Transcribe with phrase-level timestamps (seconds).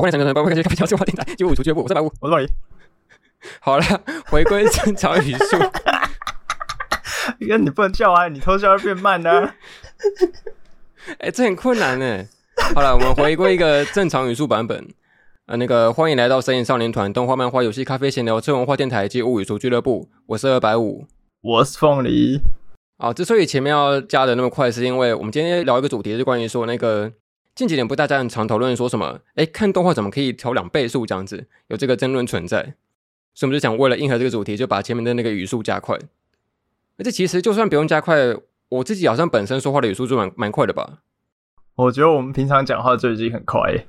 [0.00, 2.48] 欢迎三个人，包括开始开始讲话电台，就五出绝不，我是白五，我是老李。
[3.60, 3.84] 好了，
[4.30, 5.58] 回归正常语速。
[7.38, 9.54] 因为你不能叫啊，你偷笑会变慢呢、啊。
[11.18, 12.24] 哎、欸，这很困难呢。
[12.74, 14.88] 好了，我们回归一个正常语速版本。
[15.44, 20.08] 呃，那个欢迎来到神隐少年团动画、漫画、游戏、咖啡、闲聊、次文化电台及物语说俱乐部。
[20.28, 21.04] 我是二百五，
[21.42, 22.40] 我是凤梨。
[22.96, 27.12] 啊，之所以前面要加的那么快，是因为我们今天聊一个主题，是关于说那个
[27.54, 29.20] 近几年不大家很常讨论说什么？
[29.34, 31.46] 哎，看动画怎么可以调两倍速这样子？
[31.68, 32.74] 有这个争论存在，
[33.34, 35.98] 所以我们就想为了应和这个主题，就把前面的那个语速加快。
[36.98, 38.16] 而且其实就算不用加快，
[38.68, 40.98] 我自己好像本身说话的语速就蛮蛮快的吧？
[41.76, 43.86] 我觉得我们平常讲话就已经很快耶。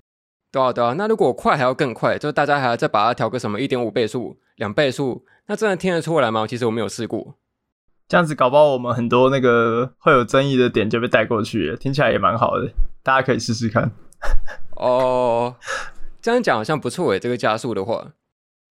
[0.52, 6.46] 对啊对啊，那如果快还要更快，就是大家还要再把它调个什么一点五倍速、两倍速，那真的听得出来吗？
[6.46, 7.36] 其实我没有试过。
[8.08, 12.70] 这样子搞不好我们很多那个会有争议的点就被带过去了，听起来也蛮好的，
[13.04, 13.92] 大家可以试试看。
[14.76, 15.56] 哦，
[16.22, 18.14] 这样讲好像不错诶，这个加速的话，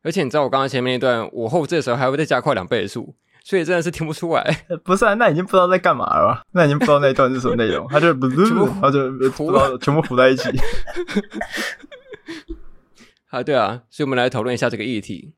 [0.02, 3.14] 而且你知道我刚刚前面一段，我后置的时候还会再加快两倍速，
[3.44, 4.66] 所以真的是听不出来。
[4.84, 6.42] 不是啊，那已经不知道在干嘛了吧？
[6.52, 8.36] 那已经不知道那一段是什么内容， 他就不是，
[8.80, 10.48] 他就不知道全部糊在一起。
[13.30, 15.34] 啊，对啊，所以我们来讨论一下这个议题。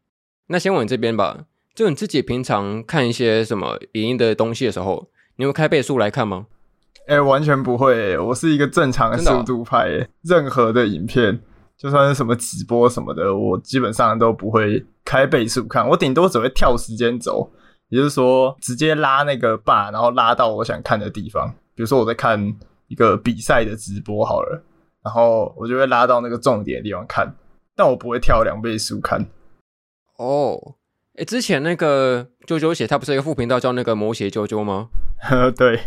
[0.46, 1.46] 那先问你这边吧。
[1.74, 6.46] 就你自己平常看一些什么影音的东西的时候，你会开倍速来看吗？
[7.06, 10.08] 哎、欸，完全不会、欸，我是一个正常的速度派、欸。
[10.22, 11.40] 任何的影片，
[11.76, 15.88] 就算是什么直播什么的，我基本上都不会开倍速看。
[15.88, 17.50] 我顶多只会跳时间轴，
[17.88, 21.52] 也就是说，直接拉那个 bar，然后拉到我想看的地方。
[21.74, 22.54] 比如说我在看
[22.86, 24.62] 一个比赛的直播好了，
[25.02, 27.34] 然后我就会拉到那个重点的地方看，
[27.74, 29.26] 但我不会跳两倍速看。
[30.18, 30.76] 哦。
[31.16, 34.88] 诶，之前那个啾啾写，他不是一个副频道叫那个魔鞋啾啾吗？
[35.54, 35.78] 对。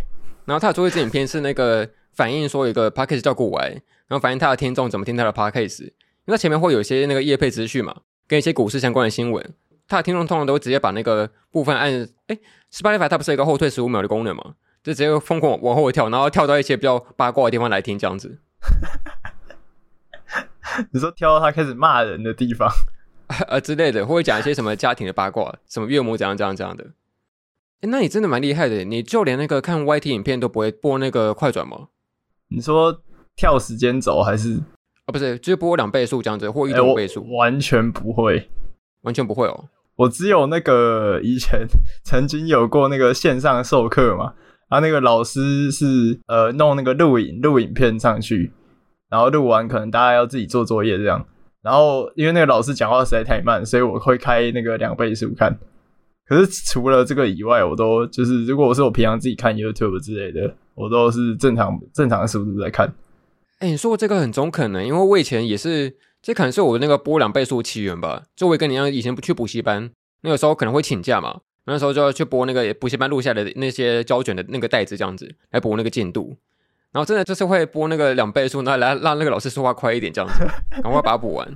[0.46, 3.70] 然后他做一支影片是那个反映说有一个 p a c k a g e 叫古玩，
[4.08, 5.88] 然后反映他的听众怎么听他的 p a c k a g e。
[5.88, 7.96] 因为他前面会有一些那个业配资讯嘛，
[8.28, 9.54] 跟一些股市相关的新闻。
[9.88, 11.92] 他的听众通常都会直接把那个部分按，
[12.26, 12.38] 哎
[12.72, 18.40] ，Spotify 它不是有一个后退十五秒的功能嘛，就直接疯狂往后跳，然后跳到一些比较八卦的地方来听这样子。
[20.92, 22.68] 你说跳到他开始骂人的地方？
[23.48, 26.86] 呃之类的，或者讲一些什么家庭的八卦，什么岳母怎样怎样怎样的。
[27.86, 31.90] 哎，那你真的蛮厉害的，你就连那个看 YT 影片都不会播那个快转吗？
[32.50, 33.02] 你说
[33.36, 34.56] 跳时间轴还是？
[35.06, 37.24] 啊，不是，就是播两倍速这样子，或一点五倍速。
[37.36, 38.50] 完全不会，
[39.04, 39.66] 完全不会哦。
[39.98, 41.68] 我只有那个以前
[42.04, 44.34] 曾经有过那个线上授课嘛，
[44.68, 48.52] 然后那个老师是呃弄那个录影录影片上去，
[49.10, 51.24] 然后录完可能大家要自己做作业这样。
[51.62, 55.56] 然后，因为那个老师讲话实在太慢，所以我会开那个两倍速看。
[56.28, 62.92] 可是除了这个以外，我都就是，如果我是我平常自己看 YouTube 之类的，我都是正常正常的速度在看。
[63.60, 68.24] 哎，你说过这个很中肯呢，因为我以前也是，这可能是我那个播两倍速起源吧。
[68.36, 69.92] 就我跟你一样，以前不去补习班，
[70.22, 76.36] 那个时候可能会请假嘛，那时候就要去播那个补习班录下的那些胶卷的那个袋子，这样子来播那个进度。
[76.92, 80.46] 然后真的就是会播那个两倍速，然后来让那个老师说话快一点，这样子，
[80.82, 81.56] 赶快把它补完。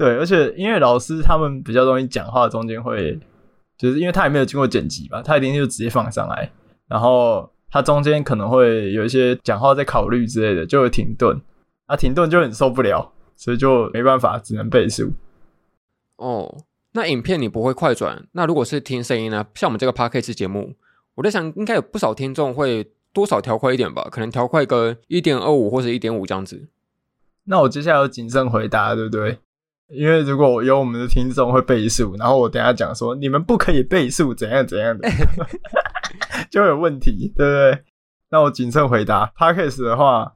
[0.00, 3.20] 对，而且因为老师他们比较容易讲话，中间会
[3.76, 6.50] 就是因为他也没有经过剪辑吧，他一定就直接放上来，
[6.88, 11.38] 然后他中间可能会有一些讲话在考虑之类的，就会停顿，
[11.84, 15.12] 啊，停顿就很受不了，所以就没办法，只能倍速。
[16.16, 19.46] 哦，那影片你不会快转，那如果是听声音呢？
[19.54, 20.74] 像我们这个 Podcast 节目，
[21.16, 22.90] 我在想应该有不少听众会。
[23.12, 26.68] 多少调快一点吧，可能调快个一点二五或者一点五这样子。
[27.42, 29.40] 那我接下来要谨慎回答，对不对？
[29.92, 35.08] 因为如果有我们的听众会倍速，然后我等下讲说你们不可以倍速，怎样怎样的，
[36.50, 37.84] 就会有问题，对不对？
[38.30, 39.32] 那我谨慎回答。
[39.36, 40.32] Podcast 的话，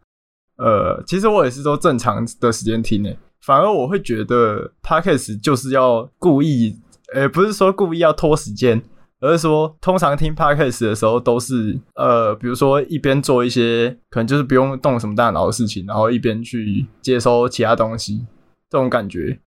[0.56, 6.76] 呃，其实我也是都正常的时间听诶，反而我会觉得 Podcast 就是要故意，
[7.14, 8.82] 呃，不是说故意要拖时间。
[9.20, 18.26] 而是说，通常听 podcast 的时候，都是呃，比如说一边做一些可能就是不用动什么大脑的事情，然后一边去接收其他东西，
[18.68, 19.38] 这种感觉，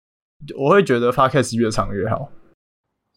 [0.58, 2.32] 我会觉得 podcast 越长越好。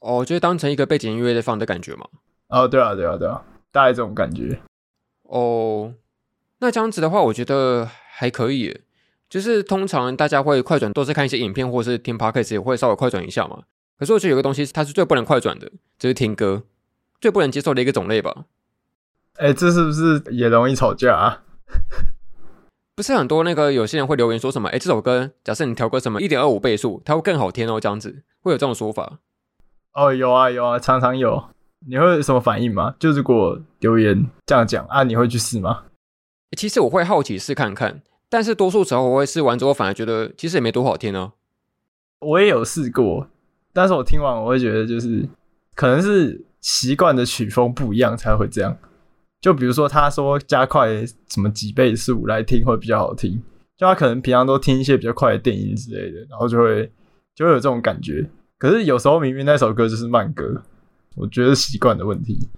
[0.00, 2.06] 哦，就是当成一个背景音乐在放的感觉嘛。
[2.48, 4.60] 哦，对啊，对啊，对啊，大概这种感觉。
[5.24, 5.94] 哦，
[6.60, 8.80] 那这样子的话，我觉得还可以。
[9.28, 13.62] 就是通常大家会快转，都是看一些影片，或是听 podcast 也会稍微快转一下嘛。
[13.96, 16.64] 可是我觉得有个东西，它是最不能快转的，就是听歌，
[17.20, 18.46] 最不能接受的一个种类吧。
[19.34, 21.44] 哎、欸，这是不是也容易吵架啊？
[22.94, 24.68] 不是很多那个有些人会留言说什么？
[24.68, 29.18] 哎、欸，这首歌假设你调个什么一点二五倍速，它会更好听哦，这样子会有这种说法。
[29.94, 31.44] 哦，有啊有啊，常常有。
[31.86, 32.94] 你会有什么反应吗？
[32.98, 35.84] 就如果留言这样讲啊，你会去试吗？
[36.56, 41.32] 其实我会好奇试看看，但是多数时候我会试完之后，反而觉得其实也没多好听哦。
[42.18, 43.28] 我也有试过，
[43.72, 45.26] 但是我听完我会觉得就是
[45.74, 48.76] 可能是习惯的曲风不一样才会这样。
[49.40, 53.42] 就比如说他说加快什么几倍速来听会比较好听，
[53.76, 56.92] 就他可能平常都听一些比较快的电音之类的，然后就会
[57.34, 58.28] 就会有这种感觉。
[58.58, 60.62] 可是有时候明明那首歌就是慢歌，
[61.16, 62.50] 我觉得习惯的问题。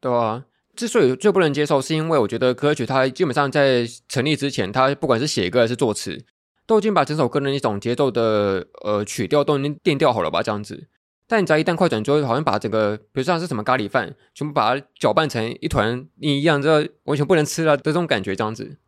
[0.00, 0.44] 对啊，
[0.74, 6.24] 之所以最不能接受，是因为我觉得歌曲它基本上在成立之前，它不管是写歌还是作词，
[6.66, 10.88] 都已经把整首歌的那种节奏的呃曲调都已经定调好了吧，这样子。
[11.28, 18.78] 但你只要一旦快转，就会好像把整个，比如说像是什么咖喱饭，全部把它搅拌成一团泥一样，这完全不能吃了的这种感觉，这样子。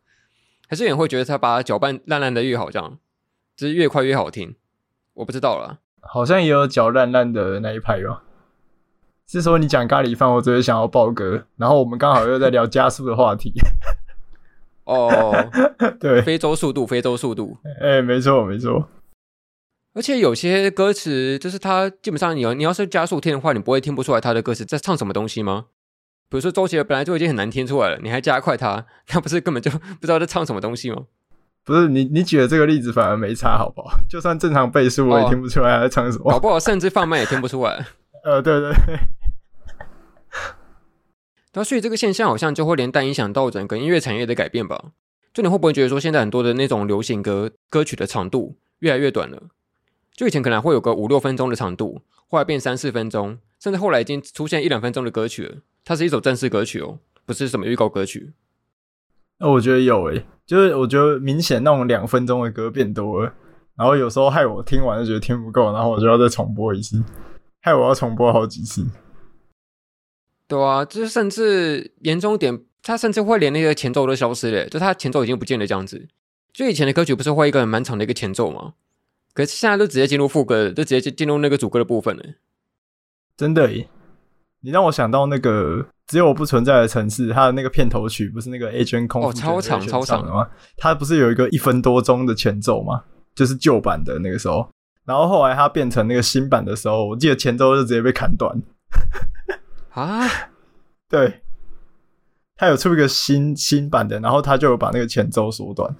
[0.69, 2.97] 还是有人会觉得他把它搅拌烂烂的越好，这样，
[3.57, 4.55] 就是越快越好听。
[5.15, 8.23] 我不知道了，好像也有搅烂烂的那一派吧。
[9.27, 13.51] 是说你讲咖喱饭，我只是想要爆歌，然后我们刚好又在聊加速的话题。
[14.85, 15.09] 哦，
[15.99, 18.87] 对，非洲速度，非洲速度，哎、欸，没错，没错。
[19.93, 25.65] 而且有些歌词，就是它基本上你要你要是加速听的话，你不会听不出来它的歌词在唱什么东西吗？
[26.29, 31.05] 比如说周杰伦本来就已经很难听出来了，你还加快它， 那不是根本就不知道在唱什么东西吗？
[31.65, 33.99] 不是你你举的这个例子反而没差，好不好？
[34.07, 37.85] 就算正常倍速我也听不出来他在唱什么，哦，搞不好甚至放慢也听不出来。
[38.23, 38.99] 呃，对对对。
[41.53, 44.91] 那所以这个现象好像就会连带影响到整个音乐产业的改变吧？
[45.33, 49.49] 就你会不会觉得说，现在很多的那种流行歌歌曲的长度越来越短了？
[50.19, 55.59] 就以前可能会有个五六分钟的长度，后来变三四分钟，甚至后来已经出现一两分钟的歌曲了。
[55.85, 58.33] 它是一首正式歌曲哦，不是什么预告歌曲。
[59.37, 63.33] 那、哦、我觉得有诶，就是我觉得明显那种两分钟的歌变多了，
[63.77, 67.01] 然后有时候害我听完就觉得听不够，然后我就要再重播一次，
[67.61, 68.85] 害我要重播好几次。
[70.49, 76.09] 对啊，就是甚至严重点，它甚至会连那个前奏都消失了，就它前奏已经不见了这样子。
[76.51, 78.73] 就以前的歌曲不是会一个蛮长的一个前奏吗？
[79.39, 82.23] 可是现在都直接进入副歌，就直接进进入那个主歌的部分了。
[83.37, 83.87] 真的耶，
[84.59, 90.49] 你让我想到那个只有我不存在的城市，它的那个片头曲不是那个 Agent 空哦，超长超长的吗？
[90.75, 93.01] 它不是有一个一分多钟的前奏吗？
[93.33, 94.69] 就是旧版的那个时候，
[95.05, 98.61] 然后后来它变成那个新版的时候，我记得前奏就直接被砍断。
[99.95, 100.27] 啊，
[101.07, 101.39] 对，
[102.57, 105.95] 他有出一个新新版的，然后他就有把那个前奏缩短。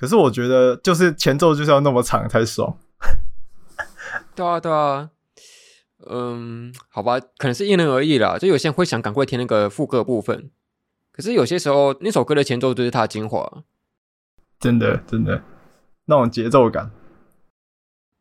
[0.00, 2.78] 可是我觉得，就是前奏就是要那么长才爽。
[4.34, 5.10] 对啊，对啊，
[6.08, 8.38] 嗯，好吧，可能是因人而异啦。
[8.38, 10.50] 就有些人会想赶快听那个副歌部分，
[11.12, 13.62] 可是有些时候那首歌的前奏就是它的精华。
[14.58, 15.42] 真的，真的，
[16.06, 16.90] 那种节奏感。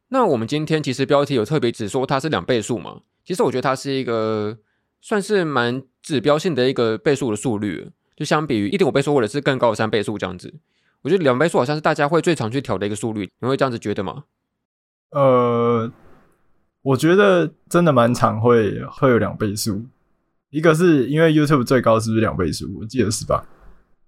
[0.09, 3.03] 那我们今天其实标题有特别只说它是两倍数嘛？
[3.23, 4.57] 其实我觉得它是一个
[4.99, 10.55] 算是蛮指标性的一个倍数的速率，就相比于一点五倍数或者是更高的三倍数这样子。
[11.01, 14.23] 我觉得两倍速好像是大家会最常去调的一个速率，你会这样子觉得吗？
[15.11, 15.91] 呃，
[16.81, 19.85] 我觉得真的蛮常会会有两倍速，
[20.49, 22.65] 一个是因为 YouTube 最高是不是两倍速？
[22.79, 23.45] 我记得是吧？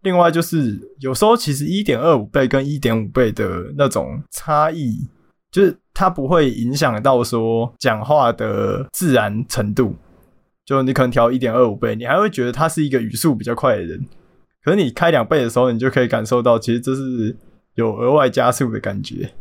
[0.01, 5.07] 另外就是有时候其实一点二五倍跟一点五倍的那种差异，
[5.51, 9.95] 就是它不会影响到说讲话的自然程度，
[10.65, 14.05] 就你可能调一点二五倍，你还会觉得他是一个语速比较快的人。
[14.63, 17.35] 可是你开两倍的时候，你就可以感受到，其实这是
[17.75, 19.33] 有额外加速的感觉。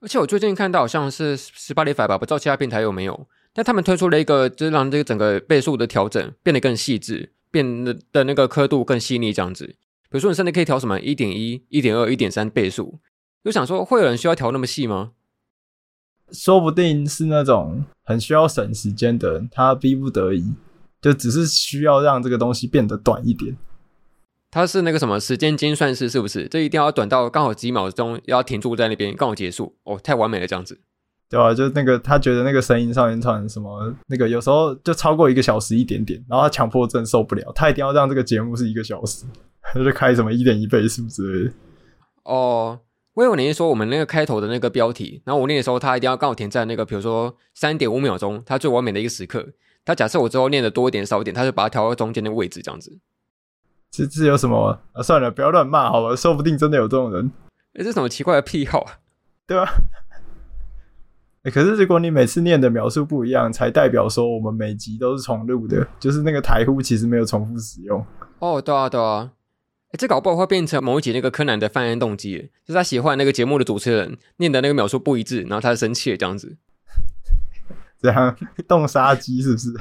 [0.00, 9.66] 而且我最近看到好像是 Spotify 吧，不知道其他平台有没有，但他们推出了一个，就是让这个整个倍数的调整变得更细致，变得的那个刻度更细腻这样子。
[9.66, 12.98] 比如说你甚至可以调什么一点一、一点二、一点三倍数，
[13.44, 15.12] 就想说会有人需要调那么细吗？
[16.32, 20.54] 说不定是那种很需要省时间的人，他逼不得已，
[21.02, 23.56] 就只是需要让这个东西变得短一点。
[24.50, 26.48] 它是那个什么时间精算师是不是？
[26.48, 30.80] 这一定要短到刚好几秒钟，要停住在那边刚好结束哦，太完美了这样子，
[31.28, 31.54] 对吧、啊？
[31.54, 39.24] 就那个他觉得那个声音上一串什么那个有时候就超过一个小时一点点，然后他强迫症受不了，他一定要让这个节目是一个小时，
[39.62, 41.54] 他 就开什么一点一倍速之类的。
[42.24, 42.80] 哦，
[43.14, 49.46] 我以为你说我们那个开头的那个标题，然后我念的时候他一定要刚好停在那个比如说三点五秒钟，他最完美的一个时刻。
[49.84, 52.98] 他假设我之后念的多一点少一点，他就把它调到中间的位置这样子。
[53.90, 55.02] 这这有什么啊？
[55.02, 57.30] 算了，不要乱骂好了，说不定真的有这种人。
[57.74, 58.98] 哎，这什么奇怪的癖好啊？
[59.46, 59.68] 对吧？
[61.42, 68.04] 哎，可是如果你每次念的描述不一样，才代表说我们每集都是重录的，就是那个台呼其实没有重复使用。
[68.38, 69.32] 哦，对啊，对啊。
[69.88, 76.56] 哎，这搞不好会变成某一集那个柯南的犯案动机，就是他喜欢那个节目的主持人念的那个描述不一致，然后他生气了这样子。
[78.00, 78.36] 这样
[78.68, 79.72] 动杀机是不是？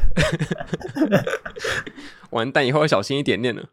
[2.31, 3.69] 完蛋，以后要小心一点念了。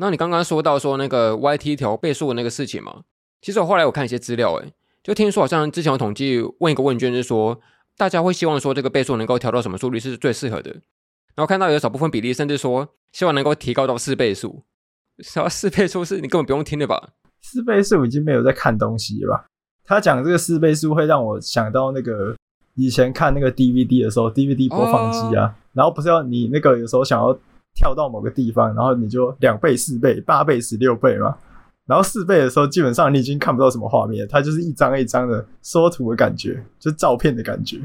[0.00, 3.02] 那你刚刚说到说那个 YT 调倍数的那个事情嘛，
[3.42, 4.72] 其实我后来我看一些资料，诶，
[5.04, 7.60] 就听说好像之前有统计问一个问卷，就是说
[7.98, 10.70] 大家会希望说这个倍数能够调到什么速率是最适合的。
[11.34, 14.62] 然后看到有少部分比例甚至说希望能够提高到四倍数，
[15.18, 17.10] 什么四倍数是你根本不用听的吧？
[17.42, 19.44] 四倍数已经没有在看东西了吧？
[19.84, 22.34] 他讲这个四倍数会让我想到那个
[22.74, 25.52] 以前看那个 DVD 的时候，DVD 播放机啊，oh.
[25.74, 27.38] 然后不是要你那个有时候想要
[27.74, 31.36] 跳到某个地方，然后你就两倍、四倍、八倍、十六倍嘛。
[31.86, 37.80] 然后四倍的时候，基本上你已经看不到什么画面，它就是一张一张的缩图的感觉，就照片的感觉。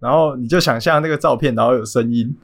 [0.00, 2.36] 然后你就想象那个照片，然后有声音。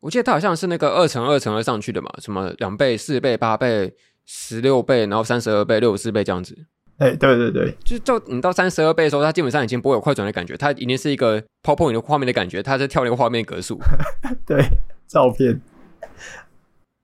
[0.00, 3.94] 我记得它好像是那个二乘二乘二上去的嘛，什么两倍、四倍、八倍、
[4.26, 6.56] 十六倍，然后三十二倍、六十四倍这样子。
[6.98, 13.80] 哎、欸，对对对，就是就你到三十二倍的时候，它基本上已经不会有快转的感觉，它已经是一个 PowerPoint 的画面的感觉，它在跳那个画面格数。
[14.46, 14.64] 对，
[15.12, 15.60] 照片。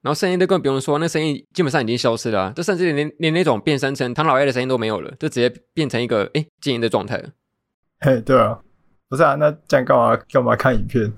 [0.01, 7.21] 然后声音都更不用说，那声音基本上已经消失了，啊，就甚至连连那种变声成唐老鸭的声音都没有了，就直接变成一个哎静音的状态。
[7.99, 8.59] 嘿，对啊，
[9.09, 11.13] 不是啊，那这样干嘛干嘛看影片？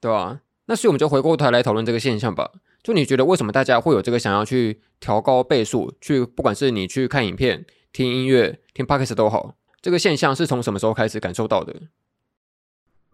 [0.00, 2.50] 对啊，那所以我们就回过头来讨论这个现象吧。
[2.82, 11.74] 就你觉得为什么大家会有这个想要去调高倍数，去不管是你去看影片、听音乐、听 Podcast 都好，这个现象是从什么时候开始感受到的？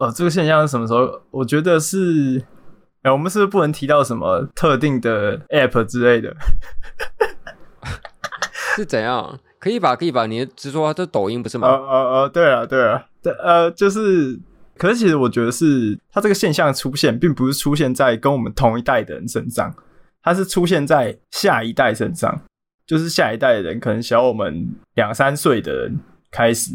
[0.02, 1.22] 哦，这个现象是什么时候？
[1.30, 2.42] 我觉得是，
[3.02, 6.34] 哎，我们是不是不能提到什么特定的 App 之类的？
[8.74, 9.38] 是怎样？
[9.60, 9.94] 可以吧？
[9.94, 10.26] 可以吧？
[10.26, 11.68] 你直说这抖音不是吗？
[11.68, 11.94] 哦哦
[12.24, 14.38] 哦，对了对了，对，呃，就是。
[14.78, 19.72] 可是，其实我觉得是它这个现象出现，并不是出现在跟我们同一代的人身上，
[20.22, 22.40] 它是出现在下一代身上，
[22.84, 26.00] 就是下一代的人可能小我们两三岁的人
[26.32, 26.72] 开始，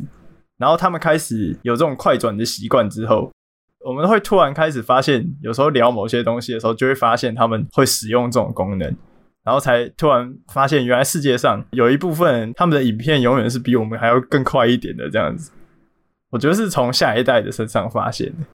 [0.58, 3.32] 然后他们开始有这种快转的习惯之后，
[3.86, 8.96] 我们会突然开始发现，有时候聊某些东西的时候，就会发现他们会使用这种功能，
[9.44, 15.52] 然后才突然发现，原来世界上有一部分，他们的影片永远是比我们还要更快一点的这样子。
[16.30, 18.46] 我觉得是从下一代的身上发现的。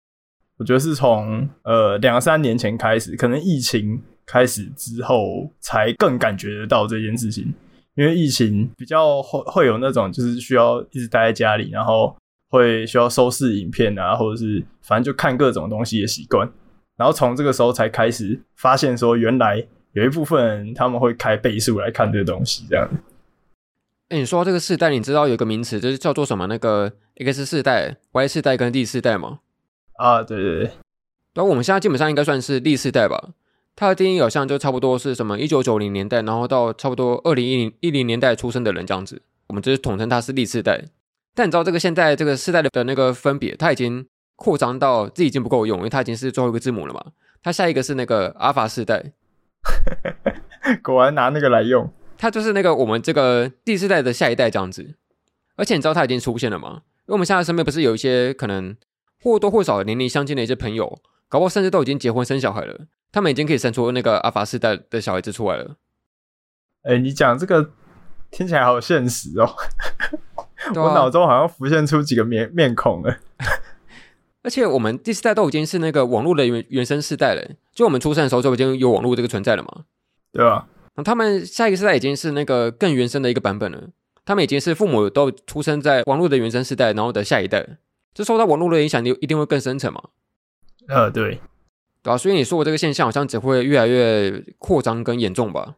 [0.58, 7.52] 我觉得是从呃两三年前开始，可能疫情开始之后，才更感觉得到这件事情。
[7.96, 12.16] 因为疫情比较会会有那种就是需要一直待在家里，然后
[12.50, 16.50] 会需要收视影片啊，或者是反正就看各种东西的习惯。
[16.96, 22.90] 然后从这个时候才开始发现说，原来有一部分人他们会开倍速来看这个东西，这样。
[24.10, 26.46] 哎，你说这个世代，你知道有个名词就是叫做什么？
[26.48, 29.40] 那个 X 世代、Y 世代跟 Z 世代吗？
[29.98, 30.72] 啊，对对对。
[31.34, 33.30] 然后我们现在基本上应该算是 Z 世代吧。
[33.76, 39.22] 它的定义好像就差不多是什么一九九零年代，然后到差不多二零一零一零年代出生的人这样子。
[39.48, 40.84] 我们就是统称他是第四代。
[41.36, 47.04] 但你知道这个现在这个世代的的那个分别，它已经扩张到自己已经不够用，因为它已经是最后一个字母了嘛。
[47.42, 49.14] 它下一个是那个阿尔法世代。
[50.84, 51.92] 果然拿那个来用。
[52.18, 54.96] 它就是那个我们这个第四代的下一代这样子，
[55.56, 56.84] 而且你知道它已经出现了吗？
[57.06, 58.78] 因为我们现在身边不是有一些可能
[59.22, 61.00] 或多或少年龄相近的一些朋友，
[61.34, 65.78] 搞不好甚至都已经结婚生小孩了，他们已经可以生出那个阿法世代的小孩子出来了。
[66.84, 67.72] 哎、欸，你讲这个
[68.30, 69.50] 听起来好现实哦，
[70.76, 73.18] 我脑中好像浮现出几个面面孔了。
[74.44, 77.42] 而且我们第四代都已经是那个网络的原原生世代了，
[77.74, 79.86] 就我们出生的时候就已经有网络这个存在了嘛，
[80.32, 80.68] 对吧？
[80.94, 83.90] 那他们下一个世代已经是那个更原生的一个版本了。
[84.24, 87.80] 他们已经是父母都出生在网络的原生世代，然后的下一代，
[88.14, 90.00] 这受到网络的影响，就一定会更深层嘛。
[90.88, 91.40] 呃，对，
[92.02, 92.18] 对啊。
[92.18, 95.76] 所以你说我这个现象好像只会越来越扩张跟严重吧？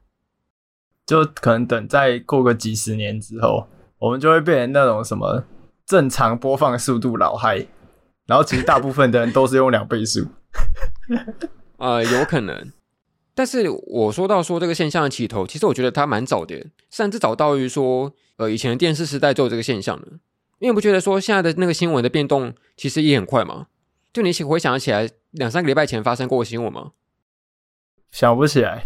[1.06, 3.68] 就可能等再过个几十年之后，
[4.00, 5.44] 我们就会变成那种什么
[5.86, 7.68] 正常播放速度老嗨，
[8.26, 10.26] 然后其实大部分的人都是用两倍速。
[11.78, 12.72] 呃，有可能。
[13.36, 20.08] 但是我说到说这个现象的起头，其实我觉得它蛮早的，甚至早到于说，呃，以前的电视时代就有这个现象了。
[20.60, 23.68] 因为不觉得说现在的那个新闻的变动其实也很快吗？
[24.16, 26.94] 就你回想起来两三个礼拜前发生过的新闻吗？
[28.12, 28.82] 想不起来。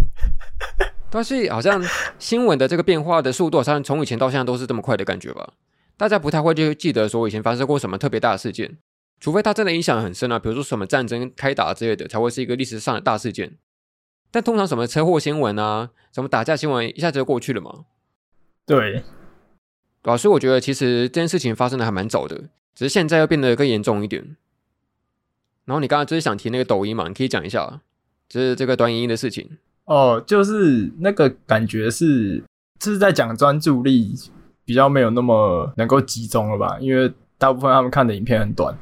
[1.12, 1.80] 但是好像
[2.18, 5.54] 新闻的这个变化的速度，好像从以前到现在都是这么快的感觉吧？
[5.98, 8.80] 大家不太会就记得说以前发生过什么特别大的事件，
[9.20, 13.56] 除非它真的影响很深啊，比如说什么战争开打之类的，才会是一个历史上的大事件。
[14.32, 17.86] 但通常什么车祸新闻啊，什么打架新闻，一下子就过去了嘛。
[18.66, 19.04] 对，
[20.02, 24.36] 对啊，所以我觉得其实这件事情发生的还蛮早的，只是现在又变得更严重一点。
[25.70, 27.80] 然后你刚刚就是想提那个抖音嘛，你可以讲一下，
[28.28, 29.48] 就是这个短影音的事情。
[29.86, 32.44] 哦，就是那个感觉是，
[32.80, 34.16] 就是在讲专注力
[34.66, 36.80] 比较没有那么能够集中了吧？
[36.80, 38.76] 因为大部分他们看的影片很短，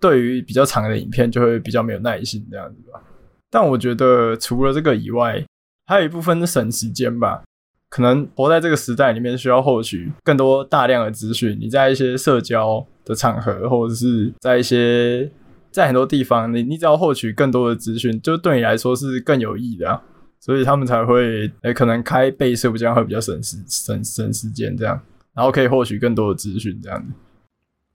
[0.00, 3.02] 对于比较长的影片就会比较没有耐心这样子吧。
[3.50, 5.44] 但我觉得除了这个以外，
[5.86, 7.42] 还有一部分是省时间吧。
[7.88, 11.58] 可能活在这个时代里面，需要获取更多大量的资讯。
[11.60, 15.28] 你在一些社交的场合，或者是在一些
[15.70, 20.02] 在很多地方，你你只要获取更多的资讯，就对你来说是更有益的啊。
[20.38, 25.00] 所以他们才会诶、欸，可能开倍速这样会比较省时省省时间这样，
[25.34, 27.12] 然后可以获取更多的资讯这样子。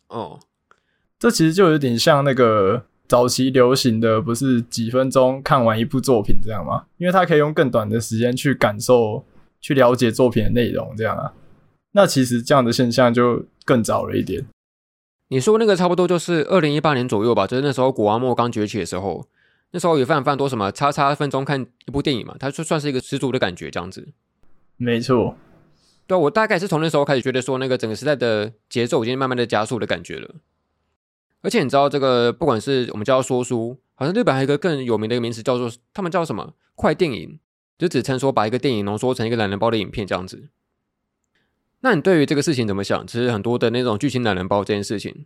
[0.10, 0.40] 哦，
[1.18, 6.86] 这其实就有点像那个早期流行的，不是几分钟看完一部作品这样吗？
[6.98, 9.26] 因为它可以用更短的时间去感受。
[9.62, 11.34] 去了解作品的内容，这样啊，
[11.94, 14.46] 那其实这样的现象就更早了一点。
[15.30, 19.28] 你说那个差不多就是二零一八年左右吧，就是那时候古阿莫刚崛起的时候，
[19.72, 24.10] 那时候也非常非常多什么叉叉分钟看一部电影嘛，它就算是一个十足的感觉这样子。
[24.78, 25.36] 没错，
[26.08, 30.36] 对，我大概是从那时候开始觉得说，那个整个时代的节奏已经慢慢的加速的感觉了。
[31.42, 36.54] 而且你知道这个，不管是我们叫说书，好像日本还有一个更有名的一个名词叫做，他们叫什么？
[36.76, 37.40] 快电影。
[37.78, 40.48] 就只称说把一个电影浓缩成一个懒人包的影片这样子。
[41.86, 43.06] 那你对于这个事情怎么想？
[43.06, 45.24] 其实很多的那种剧情懒人包这件事情，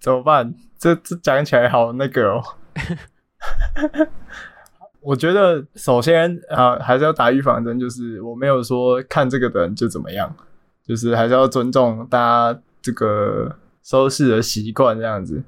[0.00, 0.52] 怎么办？
[0.76, 2.42] 这这讲起来好那个哦。
[5.00, 10.34] 我觉得首先啊，还是要打预防针，就是我没有说看这个的人就怎么样，
[10.84, 13.54] 就是还是要尊重大家这个
[13.84, 15.40] 收视的习惯这样子。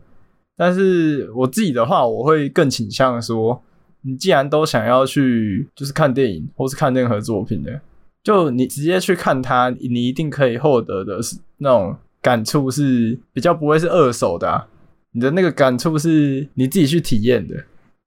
[0.57, 3.61] 但是我自己的话，我会更倾向说。
[4.07, 7.81] 你既然都想要去，就是看电影或是看任何作品的，
[8.25, 14.67] 就你直接去看它，你一定可以获得的是那种感触是比较不会是二手的啊。
[15.13, 17.55] 你的那个感触是你自己去体验的，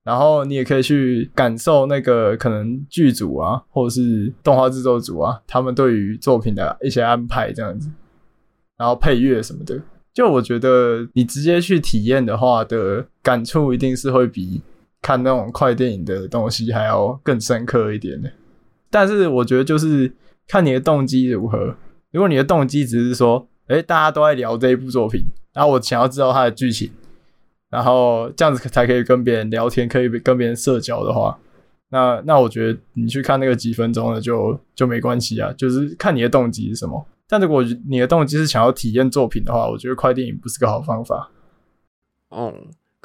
[0.03, 7.89] 然后你也可以去感受那个可能剧组啊，或者是动画制作组啊，他们对于作品的一些安排这样子，
[8.75, 9.79] 然后配乐什么的。
[10.13, 14.61] 就我觉得你直接去体验的话的感触一定是会比。
[14.99, 18.29] 看那种快电影的东西还要更深刻一点的，
[18.89, 20.11] 但是我觉得就是
[20.47, 21.75] 看你的动机如何。
[22.11, 25.21] 如果你的动机只是说，诶，大家都在聊这一部作品，
[25.53, 26.89] 然后我想要知道它的剧情，
[27.69, 31.37] 然后这样子才可以跟别人聊天，可以跟别人社交的话，
[31.89, 37.05] 那 那我觉得你去看那个几分钟的就就没关系啊，就是看你的动机是什么。
[37.27, 41.29] 但如果你的动机是想要体验作品的话，我觉得快电影不是个好方法。
[42.29, 42.53] 哦。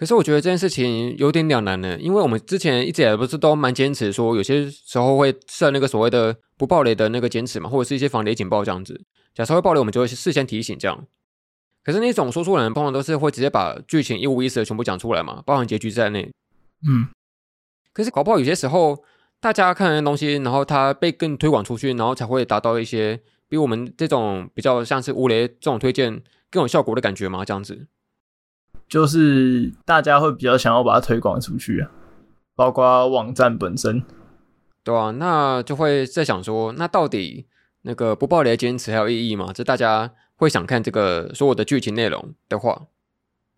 [0.03, 9.01] 可是我觉得这件事情有点两难呢，因为我们之前一直以来不是都蛮坚持说，有些时候会设那个所谓的不爆雷的那个坚持嘛，或者是一些防雷警报这样子。
[9.33, 11.07] 假设会爆雷，我们就会事先提醒这样。
[11.85, 16.33] 可是那种说书人通常都是会直接把剧情一五一十的全部讲出来嘛，包含结局在内。
[16.85, 17.07] 嗯。
[17.93, 19.05] 可是搞不好有些时候
[19.39, 27.87] 大家看的东西，然后它被更推广出去，然后才会达到一些比我们这种比较像是无雷这种推荐更有效果的感觉嘛，这样子。
[28.89, 31.91] 就是大家会比较想要把它推广出去啊，
[32.55, 34.03] 包括网站本身，
[34.85, 37.47] 对啊，那就会在想说，那到底
[37.83, 39.51] 那个不爆雷的坚持还有意义吗？
[39.55, 42.83] 这大家会想看这个所有的剧情内容的话，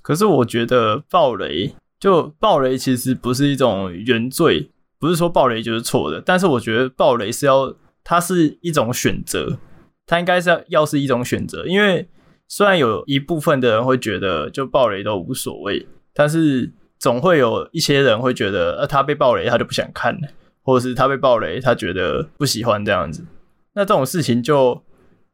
[0.02, 9.58] 可是我觉得爆雷就爆雷其实不是一种原罪，不是说爆雷就是错的，但是我觉得爆雷是要它是一种选择，
[10.06, 12.08] 它应该是要要是一种选择，因为。
[12.48, 20.28] 虽然有一部分的人会觉得就暴雷都无所谓，但是总会有一些人会觉得，呃，他被暴雷他就不想看了，
[20.62, 23.24] 或者是他被暴雷他觉得不喜欢这样子。
[23.72, 24.82] 那这种事情就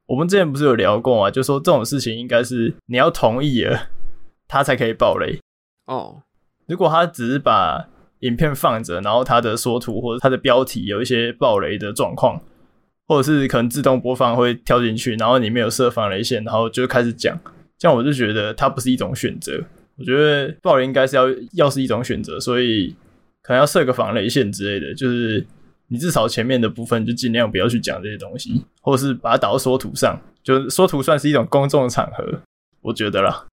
[0.06, 1.30] 我们之前不是有聊过吗？
[1.30, 3.88] 就说这种事情应该是你要同意了，
[4.48, 5.38] 他才可以暴雷
[5.86, 6.22] 哦。
[6.66, 7.88] 如果他只是把
[8.20, 12.40] 影片放着，然后他的缩图或者他的标题有一些暴雷的状况。
[13.10, 17.36] 或者是可能自动播放会跳进去，然后你没有设防雷线，然后就开始讲，
[17.76, 19.60] 这样我就觉得它不是一种选择。
[19.98, 22.94] 我觉得爆雷应该是要要是一种选择，所以
[23.42, 25.44] 可能要设个防雷线之类的，就是
[25.88, 32.42] 你至少前面的部分就尽量不要去讲这些东西，或者是把它导到缩图上，就是缩图算是一种公众场合，
[32.80, 33.44] 我觉得啦。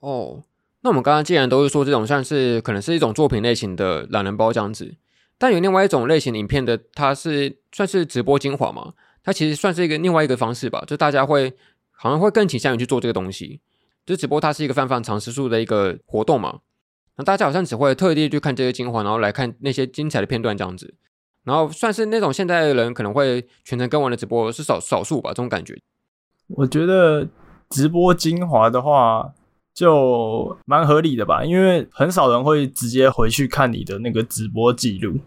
[0.00, 0.42] 哦，
[0.80, 4.94] 那我们刚刚既然都是说这种算是可能是一种作品类型的懒人包这样子。
[5.42, 8.92] 但有另外一种类型的影片的，它是算是直播精华嘛？
[9.24, 11.52] 它其实算是一个另外一个方式吧，就大家会
[11.90, 13.60] 好像会更倾向于去做这个东西。
[14.06, 16.60] 就直播它是一个泛泛常识数的一个活动嘛，
[17.16, 20.94] 那大家好像只会特地去看这些精华，然后来看那些精彩的片段这样子。
[21.42, 25.76] 然后算是那种现在的人可能会全程跟完的直播是少少数吧，这种感觉。
[26.46, 27.26] 我觉得
[27.68, 29.34] 直播精华的话
[29.74, 35.18] 就蛮合理的吧，因为很少人会直接回去看你的那个直播记录。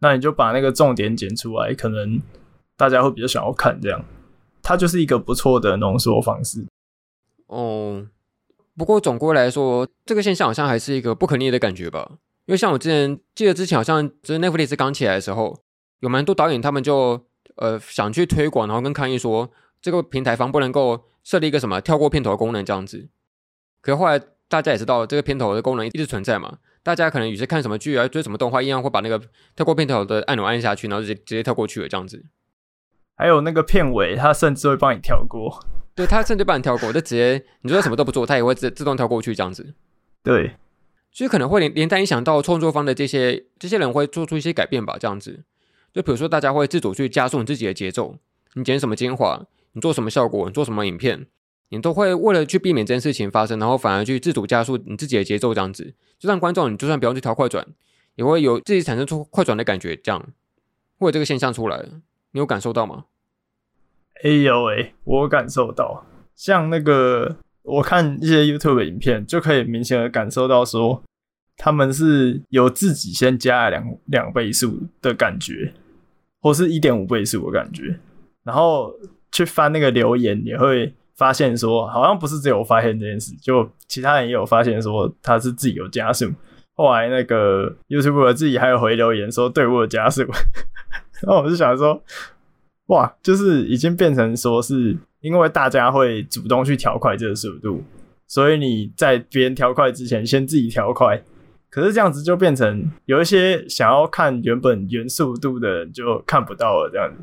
[0.00, 2.20] 那你就把那个重点剪出来，可能
[2.76, 4.04] 大家会比较想要看这样，
[4.62, 6.66] 它就是一个不错的浓缩方式。
[7.46, 8.04] 哦，
[8.76, 12.18] 不过总归来说，这个现象好像还是一个不可逆的感觉吧。
[12.46, 15.56] 因为像我之前记得之前好像就是 Netflix 刚起来的时候，
[16.00, 19.48] 有蛮多导演他们就呃想去推广，然后跟抗议说
[19.80, 23.08] 这个平台方不能够设立一个什么跳过片头功能这样子。
[23.82, 24.18] 可是后来
[24.48, 29.20] 大家也知道这个片头的功能一直存在嘛，大家可能有些看什么剧啊、追什么动画一样会把那个
[29.54, 32.24] 跳过片头的按钮按下去，然后直接直接跳过去了这样子。
[33.16, 35.62] 还有那个片尾，它甚至会帮你跳过。
[35.94, 39.74] 对，它甚至帮你跳过，就直接你说什么都不做，它也会自自动跳过去这样子。
[40.24, 40.52] 对。
[41.10, 45.44] 所以可能会连连带影响到创作方的这些这些人会做出一些改变吧，这样子。
[45.92, 48.16] 就比如说，大家会自主去加速你自己的节奏，
[48.54, 51.26] 你剪什么精华，你做什么效果，你做什么影片，
[51.72, 57.66] 你都会为了去避免这件事情发生，然后反而去自主加速你自己的节奏，这样子，就让观众你就算不用去调快转，
[58.14, 60.24] 也会有自己产生出快转的感觉，这样
[60.98, 61.84] 会有这个现象出来，
[62.30, 63.06] 你有感受到吗？
[64.22, 66.06] 哎呦喂，我感受到，
[66.36, 67.38] 像那个。
[67.64, 71.00] 我看一些 YouTube 的影片，就可以明显的感受到说，
[71.56, 75.72] 他们是有自己先加了两两倍速的感觉，
[76.40, 78.00] 或是一点五倍速的感觉，
[78.42, 78.92] 然后
[79.30, 86.30] 去翻那个留言，也会发现说，好像不是只有我发现这件事，就其他人也有发现说他是自己有加速。
[86.74, 90.22] 后来那个 YouTube 自己还有回留言说，对，我有加速，
[91.22, 92.02] 然后我就想说，
[92.86, 94.96] 哇，就是已经变成说是。
[95.22, 97.80] 因为大家会主动去调快这个速度，
[98.26, 101.22] 所以你在别人调快之前，先自己调快。
[101.70, 107.22] 可是这样子就变成有一些想要看原本原速度的人就看不到了，这样子。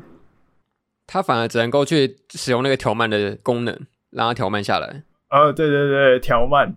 [1.10, 3.76] 他反而只能够去使用那个调慢的功能，
[4.10, 5.02] 让它调慢下来。
[5.30, 6.72] 哦，对对对，调慢。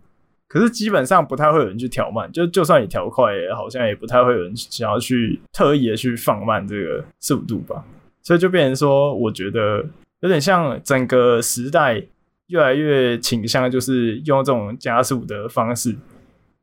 [0.48, 7.86] 可是基本上不太会有人去调慢，就就算你调快，好像也不太会有人想要去特意的去放慢这个速度吧。
[8.24, 9.86] 所以就变成说，我觉得。
[10.24, 12.02] 有点像整个时代
[12.48, 15.94] 越来越倾向就是用这种加速的方式，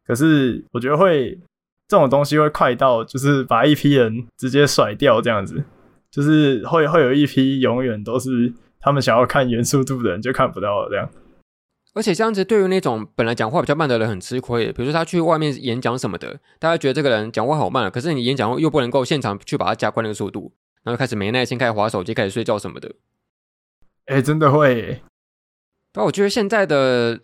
[0.07, 1.39] 可是我觉得会
[1.87, 5.63] 这种东西会快到就是把一批人直接甩掉这样子，
[6.11, 11.09] 就是会会有一批永远都是他们想要看原速度的人就看不到了这样。
[11.93, 20.53] 而且这样子对于那种本来讲话比较慢的人很吃亏，比如说他去外面演讲什么的，大家觉得这个人讲话好慢，可是你演讲又不能够现场去把它加快那个速度，
[20.85, 22.95] 然后开始没耐心开始划手机开始睡觉什么的。
[24.07, 25.03] 哎、欸，真的会。
[25.93, 27.19] 但我觉得现在的，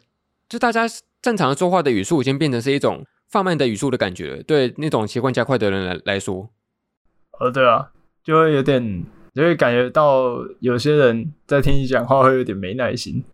[0.48, 0.88] 就大家
[1.22, 4.42] 正常的说话的语速已经变成是一种放慢的语速的感觉了。
[4.42, 6.50] 对那种习惯加快的人来来说，
[7.38, 7.92] 呃，对啊，
[8.26, 13.24] 就会有点，就会感觉到有些人在听你讲话会有点没耐心，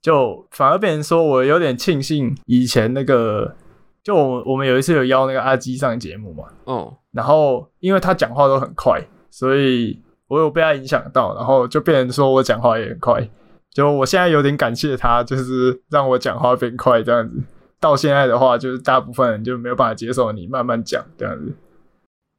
[0.00, 3.54] 就反而变成说我有点庆幸以前那个，
[4.02, 10.02] 就我我们有一次有邀那个阿基上节目嘛，哦，然后因为他讲话都很快，所以。
[10.28, 13.26] 我有被他影响到，然后就变成说我讲话也很快。
[13.70, 17.42] 就我现在有点感谢他，就是让我讲话变快这样子。
[17.80, 21.54] 到现在的话，就是大部分人就没有办法接受你慢慢讲这样子。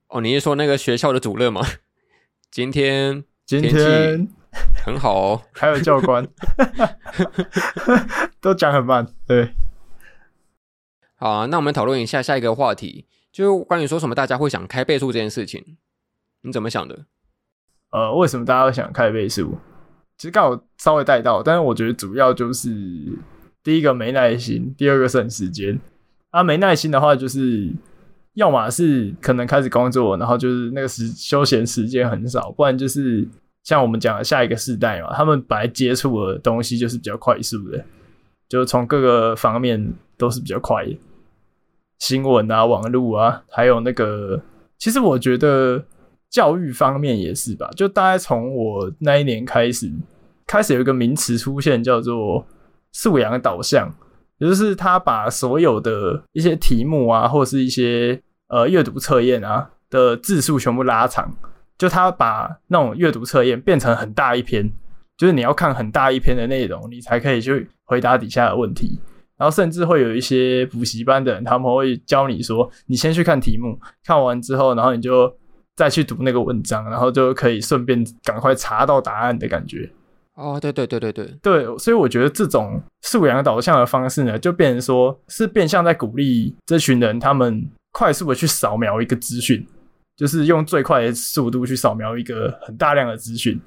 [0.10, 1.62] 哦，你是说那个学校的主任吗？
[2.52, 4.28] 今天今天
[4.84, 6.28] 很好哦， 还有教官
[8.42, 9.08] 都讲很慢。
[9.28, 9.54] 对，
[11.16, 15.78] 好啊，那我们讨论一下下一个话题，就关于说什么大家会想开倍速这件事情，
[16.42, 17.06] 你怎么想的？
[17.92, 19.60] 呃，为什么大家会想开倍速？
[20.18, 22.70] 其实刚好稍微带到，但是我觉得主要就是
[23.64, 25.80] 第一个没耐心，第二个省时间。
[26.32, 27.72] 啊，没耐心的话，就是
[28.40, 33.28] 要么是可能开始工作，然后就是那个时休闲时间很少，不然就是
[33.64, 37.84] 像我们讲的下一个世代嘛，他们本来接触的东西就是比较快速的，
[38.48, 40.98] 就从各个方面都是比较快的，
[42.00, 44.42] 新闻啊、网络啊，还有那个，
[44.78, 45.84] 其实我觉得。
[46.32, 49.92] 教育方面也是吧，就大概从我那一年开始，
[50.46, 52.46] 开始有一个名词出现，叫做
[52.92, 53.92] 素养导向，
[54.38, 61.34] 也就是他把所有的一些题目啊，或是一些呃阅读测验啊的字数全部拉长，
[61.78, 64.70] 就他把那种阅读测验变成很大一篇，
[65.18, 69.00] 就是你要看很大一篇的内容，你才可以去回答底下的问题，
[69.38, 75.34] 然后甚至会有一些补习班的人，他们会教你说，你先去看题目，看完之后，然后你就。
[75.76, 79.90] 再去读那个文章，然后就可以顺便赶快查到答案的感觉。
[80.36, 89.66] 哦，对对对对对对，所以我觉得这种素养导向的方式呢，就变成说是变相在鼓励这群人，他们快速的去扫描一个资讯，
[90.16, 93.60] 就是用最快的速度去扫描一个很大量的资讯，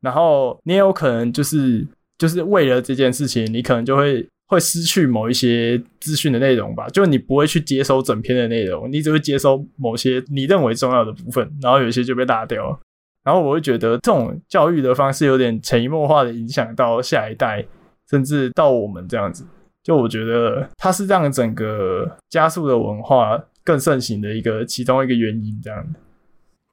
[0.00, 1.86] 然后你也有可能就是
[2.18, 4.26] 就是为了这件事情，你可能就会。
[4.46, 12.78] 会失去某一些资讯的内容吧，就你不会去接收整篇的内容，你只会接收某些你认为重要的部分，然后有些就被打掉了。
[13.24, 17.64] 然后我会觉得这种教育的方式有点潜移默化的影响到下一代，
[18.10, 19.46] 甚至到我们这样子。
[19.82, 25.94] 就我觉得它是让整个加速的文化更盛行的一个其中一个原因，这样。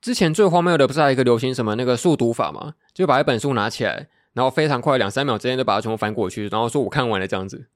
[0.01, 2.73] 之前最荒谬的不是还有一个流行什么那个速读法嘛？
[2.93, 7.67] 就把一本书拿起来，然后非常快两三秒之间就把它全部翻过去，然后说我看完了这样子。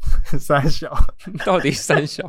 [0.38, 0.90] 三小
[1.44, 2.26] 到底三小？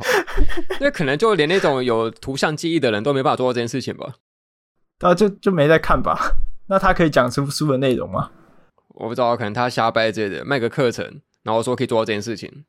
[0.81, 4.15] 那可能就连那种有图像记忆的人都没办法做到这件事情吧？
[4.99, 6.35] 啊，就就没在看吧？
[6.67, 8.31] 那他可以讲出书的内容吗？
[8.89, 12.65] 我不知道，可能他瞎掰之类的，卖个课程，然后说可以做到这件事情。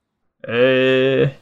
[0.47, 1.37] 诶、欸，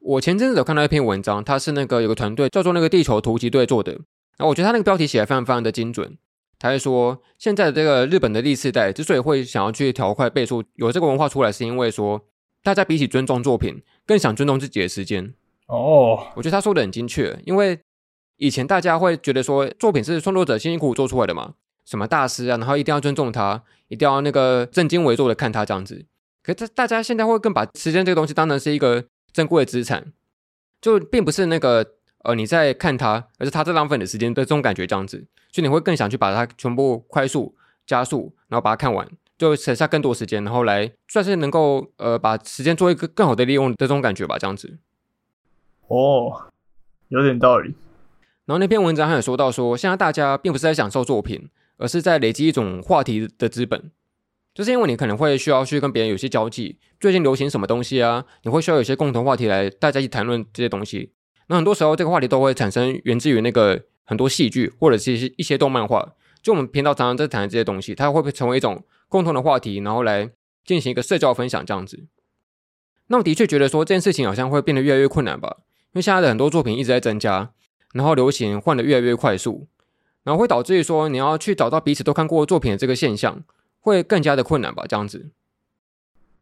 [0.00, 3.92] 我前阵子有看到一篇文章，他是那个有个团队叫做那个地球突击队做的。
[3.92, 6.16] 然后我觉得他那个标题写的非常非常的精准。
[6.58, 12.22] 他是说，现在的这个日本的第四代之所以会想要去调快倍速，有这个文化出来，是因为说
[12.62, 15.32] 大家比起尊重作品，更想尊重自己的时间。
[15.66, 17.78] 哦，我觉得他说的很精确，因为
[18.36, 26.04] 以前大家会觉得说作品是创作者辛辛苦苦做出来的嘛，什么大师啊，然后一定要尊重他，一定要那个正襟危坐的看他这样子。
[26.42, 30.12] 可是大家现在会更把时间这个东西当成是一个珍贵的资产，
[30.80, 31.94] 就并不是那个。
[32.22, 44.76] 呃，你在看它，而是它在浪费你的时间的这种感觉，这样子，所以你会更想去把它全部快速加速，然后把它看完，就省下更多时间，然后来算是能够呃把时间做一个更好的利用的这种感觉吧，这样子。
[45.86, 46.50] 哦，
[47.08, 47.74] 有点道理。
[48.44, 53.90] 然后那篇文章还有说到说，现在大家并不是在享受作品，而是在累积一种话题的资本，
[54.52, 61.14] 就是因为你可能会需要去跟别人有些交际，最近流行什么东西啊，你会需要有一些共同话题来大家一起谈论这些东西。
[61.46, 66.12] 那很多时候，这个话题都会产生源自于那个很多戏剧，或者是一些一些动漫画。
[66.42, 70.30] 就我们频道常常在谈的这些东西，它会不会成为一种共同的话题，然后来
[70.62, 72.04] 进行一个社交分享这样子？
[73.06, 77.52] 那我的确觉得说这件事情好像会变得越来越困难吧，因为现在的很多作品一直在增加，
[77.94, 79.68] 然后流行换得越来越快速，
[80.22, 83.42] 然后会导致于说你要去找到彼此都看过作品的这个现象，
[83.80, 84.84] 会更加的困难吧？
[84.86, 85.30] 这样子。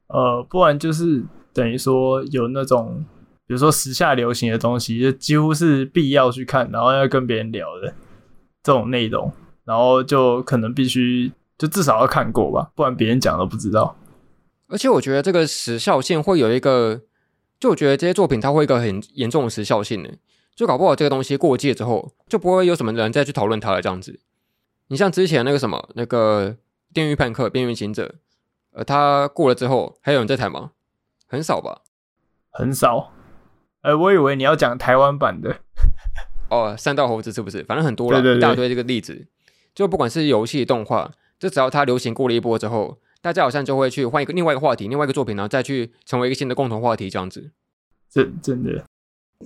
[0.09, 3.05] 呃，不然就是等于说有那种。
[3.47, 7.95] 比如说时下流行的东西，就几乎是必要去看，然后要跟别人聊的
[8.63, 9.33] 这种内容，
[9.65, 13.97] 然后就可能必须就至少要看过吧，不然别人讲都不知道。
[14.67, 17.01] 而且我觉得这个时效性会有一个，
[17.59, 20.11] 就我觉得这些作品它会有一个很严重的时效性呢，
[20.55, 24.21] 就搞不好这个东西过界之后，就不会有什么人再去讨论它了这样子。
[24.89, 26.51] 你像之前那个什么那个
[26.93, 28.05] 《电驭叛客》《边缘行者》，
[28.79, 30.71] 呃，它过了之后还有人在谈吗？
[31.27, 31.83] 很少吧，
[32.51, 33.13] 很少。
[33.83, 35.59] 呃，我以为你要讲台湾版的
[36.49, 37.65] 哦，三道猴子是不是？
[37.65, 39.27] 反正很多了，一大堆这个例子。
[39.75, 41.11] 就不管是游戏、动画，
[41.41, 47.51] 就只要它流行过了一波之后，大家好像就会去换一个另外一个话题、另外一个作品，然后再去成为一个新的共同话题，这样子。
[48.09, 48.85] 真真的。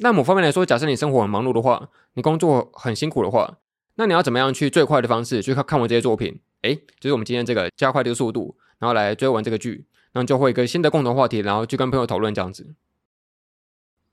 [0.00, 3.56] 那某方面来说，假设你生活很忙碌的话，你工作很辛苦的话，
[3.94, 6.38] 那你要怎么样去最快的方式去看看完这些作品？
[6.60, 12.74] 诶，就是我们今天这个加快这个速度，然后来追完这个剧，然后就会一个新的共同话题，然后去跟朋友讨论这样子。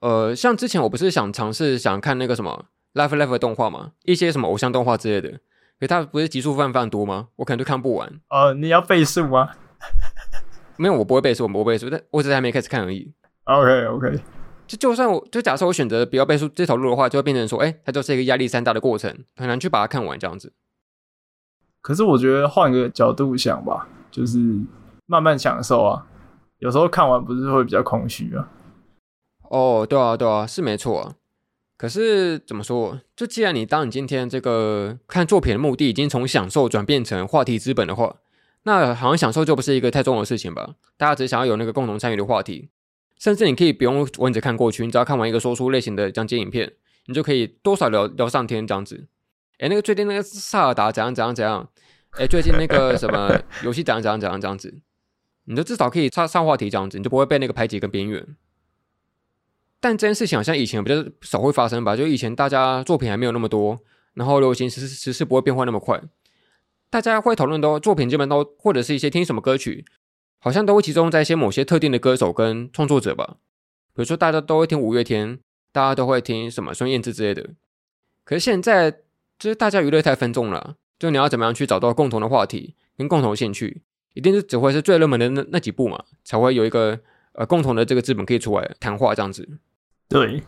[0.01, 5.39] 呃，像之前我不是想尝试想看那个什么 Life Life 的动画嘛，一些什么偶像动画之类的，
[5.79, 7.29] 可是它不是集数非常非常多吗？
[7.38, 8.08] 我可能就看不完。
[8.29, 9.49] 哦、呃，你要倍速吗？
[10.77, 13.12] 没有，我不会倍速，我不会倍速，但我只是还没开始看而已。
[13.45, 14.19] OK OK，
[14.67, 20.53] 就就算我就假设我选择不要倍速这条路的话，就会变成说，哎，它就是一个压力山大的过程，很难去把它看完这样子。
[21.82, 23.88] 可是我觉得换个角度想吧，
[24.19, 24.38] 就是
[25.05, 26.05] 慢慢享受啊，
[26.58, 28.49] 有时候看完不是会比较空虚啊。
[29.43, 31.15] 哦，对啊，对啊，是没错啊。
[31.77, 32.99] 可是怎么说？
[33.15, 38.17] 就既然你当你今天这个看作品的目的已经从享受转变成话题资本的话，
[38.63, 40.75] 那好像享受就不是一个太重要的事情吧？
[40.97, 42.67] 大家只想要有那个共同参与的话题，
[43.17, 46.73] 甚至你可以不用文字看过去，你只要看完一个说书类型的讲解影片，
[47.05, 49.08] 你就可以多少聊聊上天这样子。
[49.60, 51.69] 哎，那个最近那个萨尔达怎样怎样怎样？
[52.12, 54.82] 哎，最近那个什么游戏怎样怎样怎样这样子？
[55.45, 58.36] 你就至少可以插上话题这样子，你就不会被那个排挤跟边缘。
[59.80, 61.95] 但这件事情好像以前比较少会发生吧？
[61.95, 63.80] 就以前大家作品还没有那么多，
[64.13, 66.02] 然后流行时时事不会变化那么快，
[66.89, 69.86] 大家会讨论的作品基本都或者是一些听什么歌曲，
[70.39, 73.38] 好像都会集中在一些某些特定的歌手跟创作者吧。
[73.93, 75.39] 比如说大家都会听五月天，
[75.72, 77.52] 大家都会听什么孙燕姿之类的。
[78.24, 78.91] 可是现在
[79.39, 83.81] 就是大家娱乐太分众了，就你要怎么样去找到共同的话题跟共同兴趣，
[84.13, 86.99] 一定是只会是最热门的那那几部嘛，才会有一个
[87.31, 89.47] 呃共同的这个资本可以出来谈话这样子。
[90.09, 90.43] 对，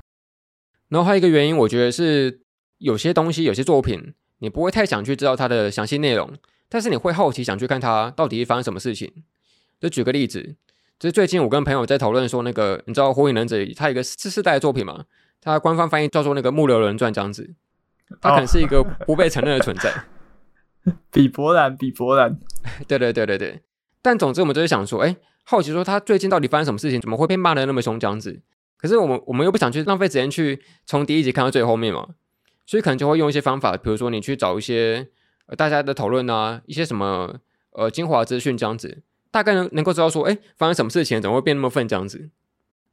[0.89, 2.41] 然后还有一个原因，我觉得是
[2.79, 6.29] 有些东西、有些作品，你不会太想去知道它的详细内容，
[6.67, 9.23] 但是你会好奇想去看它到底发生什么事情。
[9.79, 10.55] 就举个例子，
[10.99, 15.05] 就是最近我跟朋友在讨论说，那个你知道《火影忍者》它有一个次世代的作品嘛？
[15.39, 17.55] 它官方翻译叫做那个《木流人传》这样子，
[18.19, 19.91] 它可能是一个不被承认的存在。
[21.11, 22.39] 比伯兰，比伯兰，
[22.87, 23.61] 对对对对对。
[24.01, 28.41] 但总之，我们就是想说，哎，好奇说他最近到底发生什么事情，怎么会被骂的那么凶这样子？
[28.77, 32.15] 可是我们我们又不想去浪费时间去从第一集看到最后面嘛，
[32.65, 35.07] 所以可能就会用一些方法，比如说你去找一些
[35.45, 37.35] 呃大家的讨论啊，一些什么
[37.73, 42.31] 呃精华资讯这样子，大概能能够知道说，哎，发生什么事情，怎么会变那么愤这样子。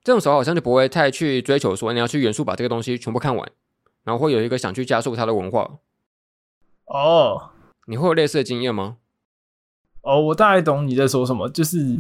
[0.05, 3.51] 这种时候好像就不会太去追求说你要去元素把这个东西全部看完，
[4.05, 5.79] 然后会有一个想去加速它的文化。
[6.85, 7.51] 哦，
[7.89, 8.99] 你会有类似的经验吗？
[10.03, 11.99] 哦，我大概懂你在说什么，就是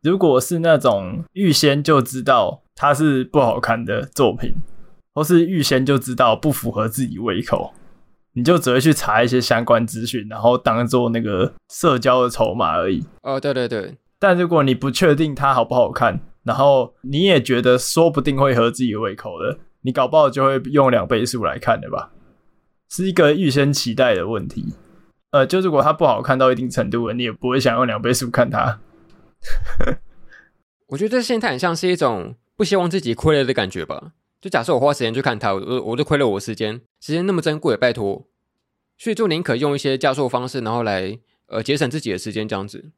[0.00, 4.54] 如果是那种预先就知道它是不好看的作品，
[5.12, 7.72] 或是预先就知道不符合自己胃口，
[8.34, 13.04] 你就只会去查一些相关资讯，然后当做那个社交的筹码而已。
[13.22, 13.96] 哦，对对对。
[14.20, 22.12] 但如果你不确定它好不好看，然后你也觉得说不定会合自己胃口的，你搞不好就会用两倍速来看的吧？
[22.88, 24.74] 是一个预先期待的问题。
[25.34, 28.78] 呃，就如果它不好看到一定程度了，你也不会想用两倍速看它。
[30.86, 34.12] 我觉得这心态很像是一种不希望自己亏了的感觉吧。
[34.40, 38.24] 就假设我花时间去看它，我我就亏了我时间，时间那么珍贵，拜托，
[38.96, 42.92] 所以就宁可用一些加速方式，然后来呃节省自己的时间这样子。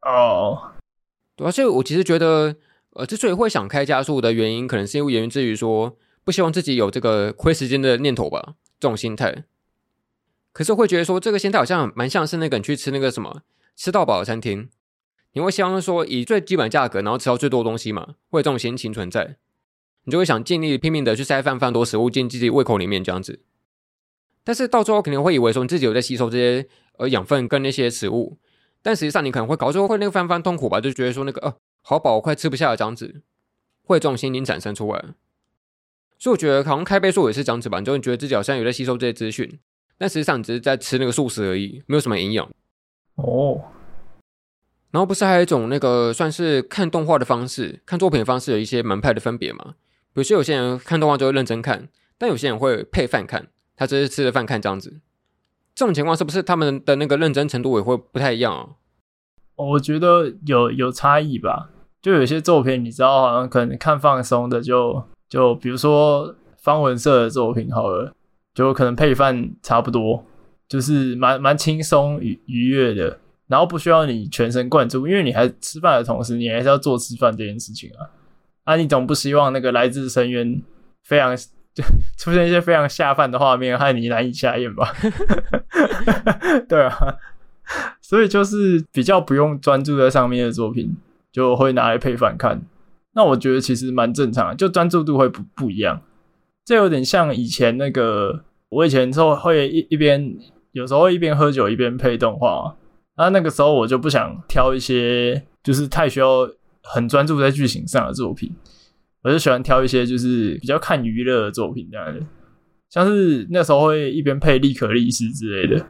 [0.00, 0.72] 哦。
[1.36, 2.56] 对啊，所以我其实觉得，
[2.94, 5.94] 呃，之所以会想开加速的原因，可能是因为源自于说，
[6.24, 9.44] 不希望自己有这个亏时间的念头吧，这种心态。
[10.52, 13.42] 可是会觉得说，这个心态好像蛮像是那个你去吃那个什么
[13.76, 14.68] 吃到饱的餐厅，
[15.32, 19.36] 你会希望说以最基本的价格，然后吃到最多东西嘛，会有这种心情存在，
[20.04, 23.40] 你就会想尽力拼命的去塞放放多食物进自己胃口里面这样子。
[24.42, 28.38] 但是到最后肯定会以为说你自己有在吸收这些呃养分跟那些食物。
[28.82, 33.20] 但实际上，你可能会搞最后会那个翻翻痛苦吧，就觉得说那个哦、呃，好饱，我快吃不下了这样子，
[33.82, 35.04] 会这种心情产生出来。
[36.18, 39.60] 所以我觉得好像开倍数也是这样子吧，你就会觉得自己好像有在吸收这些资讯，
[40.00, 42.48] 但实际上你只是在吃那个素食而已，没有什么营养。
[43.16, 43.60] 哦。
[44.90, 49.74] 然后不是还有一种那个算是看动画的方式，看作品的方式有一些门派的分别嘛？
[50.14, 51.86] 比如说有些人看动画就会认真看，
[52.16, 55.00] 但有些人会配饭看，他只是吃着饭看这样子。
[55.74, 58.68] 这种情况是不是他们的那个认真程度也会不太一样啊？
[59.56, 61.68] 我觉得有有差异吧。
[62.00, 64.94] 就有些作品，你知道，好像可能看放松的就，
[65.28, 68.14] 就就比如说方文社的作品好了，
[68.54, 70.24] 就可能配饭差不多，
[70.68, 78.10] 就是蛮蛮轻松愉愉悦的，然后不需要你全神贯注，因为你还吃饭的同时，你还是要做吃饭这件事情啊。
[78.64, 80.62] 啊，你总不希望那个来自深渊
[81.02, 81.36] 非常。
[81.72, 81.84] 就
[82.18, 84.92] 出现一些非常下饭的画面，害你难以下咽吧？
[86.68, 87.16] 对啊，
[88.02, 90.96] 所以就是比较不用专注在上面的作品，
[91.30, 92.60] 就会拿来配饭看。
[93.12, 96.02] 那我觉得其实蛮正常的，就专注度会不不一样。
[96.70, 100.36] 这有点像以前那个，我以前时候会一一边
[100.70, 102.76] 有时候一边喝酒一边配动画，
[103.16, 106.48] 那那个时候我就不想挑一些就是太需要
[106.84, 108.54] 很专注在剧情上的作品。
[109.22, 112.24] 我就喜欢挑一些就是比较看娱乐的作品这样的，
[112.88, 115.84] 像是那时候会一边配《利可利斯》之类的，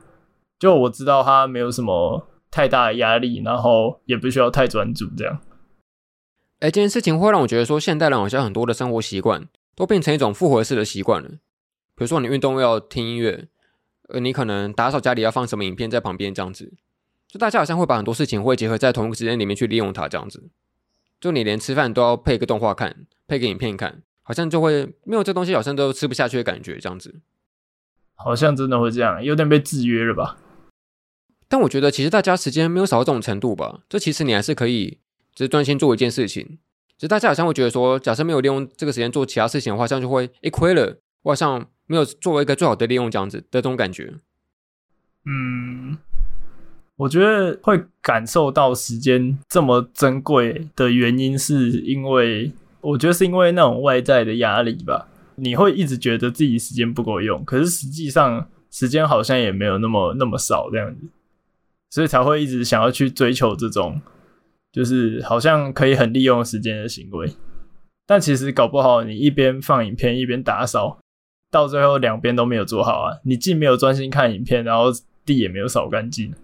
[0.59, 5.39] 就我知道他没有什么太大的压力，然后也不需要太专注这样。
[6.61, 9.47] 哎，这件事情会让我觉得说，现代人好像很多的生活习惯
[9.81, 11.31] 都变成一种复合式的习惯了。
[11.95, 13.49] 比如说你运动要听音乐，
[14.09, 16.75] 呃，你可能打扫家里要放什么影片在旁边这样子，
[17.27, 20.51] 就大家好像会把很多事情会结合在同一个时间里面去利用它这样子。
[21.19, 27.23] 就你连吃饭都要配个动画看，配个影片看，好像就会没有这东西，好像都吃不下去的感觉，这样子。
[28.17, 30.37] 好像真的会这样，有点被制约了吧？
[31.49, 33.81] 但我觉得其实大家时间没有少到这种程度吧。
[33.89, 34.99] 这其实你还是可以，
[35.35, 36.59] 只是专心做一件事情。
[37.01, 44.13] 只是大家好像会觉得说，假设没有利用这个时间做其他事情的话，这样就会诶亏了，我好像没有作为一个最好的利用这样子的这种感觉。
[45.25, 45.97] 嗯。
[46.97, 55.09] 我觉得会感受到时间这么珍贵的原因，是因为我觉得是因为那种外在的压力吧。
[55.37, 61.07] 你会一直觉得自己时间不够用，可是实际上时间好像也没有那么那么少这样子，
[61.89, 64.03] 所以才会一直想要去追求这种，
[64.73, 67.33] 就是好像可以很利用时间的行为。
[68.07, 70.99] 但其实搞不好你一边放影片一边打扫，
[71.51, 73.19] 到最后两边都没有做好啊！
[73.25, 74.87] 你既没有专心看影片，然后
[75.25, 76.35] 地也没有扫干净。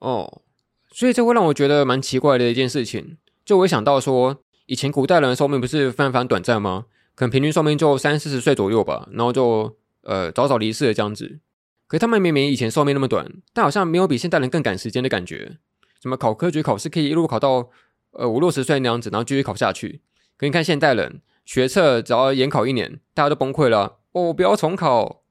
[0.00, 0.42] 哦，
[0.90, 3.16] 所以这会让我觉得蛮奇怪的一件事情。
[3.44, 6.86] 就我想到说，以前古代人的寿命不是非常短暂吗？
[7.14, 11.38] 可能平均寿命就三四十岁左右吧，然后就呃早早离世了这样子。
[11.86, 15.58] 可是他们明明以前寿命那么短，但好像没有比现代人更赶时间的感觉。
[16.04, 17.70] 什么考科举考试可以一路考到
[18.12, 20.02] 呃五六十岁那样子，然后继续考下去。
[20.36, 24.00] 可你看现代人学测只要延考一年，大家都崩溃了。
[24.12, 25.22] 哦，不要重考，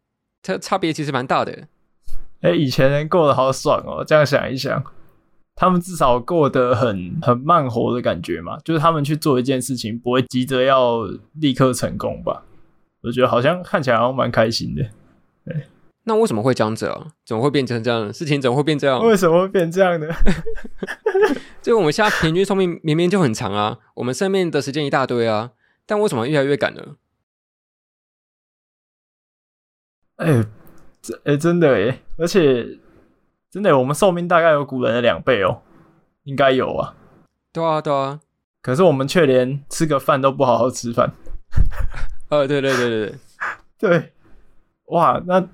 [0.42, 1.68] 它差别其实蛮大的。
[2.42, 4.04] 哎，以前人过得好爽哦！
[4.04, 4.84] 这样想一想，
[5.54, 11.04] 他们至少过得很很慢活的感觉嘛，就是他们去做一件事情，不会急着要
[11.34, 12.44] 立刻成功吧？
[13.04, 14.84] 我觉得好像看起来好像蛮开心的。
[15.46, 15.68] 对，
[16.06, 17.14] 那为什么会这样子啊？
[17.26, 18.12] 怎么会变成这样？
[18.12, 18.99] 事情怎么会变这样？
[19.06, 20.08] 为什么会变这样呢？
[21.62, 25.51] 就我们现在平均寿命明明就很长啊，我们生命的时间一大堆啊，
[25.86, 26.97] 但为什么越来越赶呢？
[30.18, 30.45] 哎、欸，
[31.01, 32.80] 这哎、欸、真的哎，而且
[33.49, 35.62] 真的，我们寿命大概有古人的两倍哦，
[36.24, 36.95] 应该有啊。
[37.51, 38.20] 对啊，对啊。
[38.62, 41.12] 可是我们却连吃个饭都不好好吃饭。
[42.30, 43.18] 呃，对对对对对，
[43.99, 44.14] 对，
[44.86, 45.45] 哇，那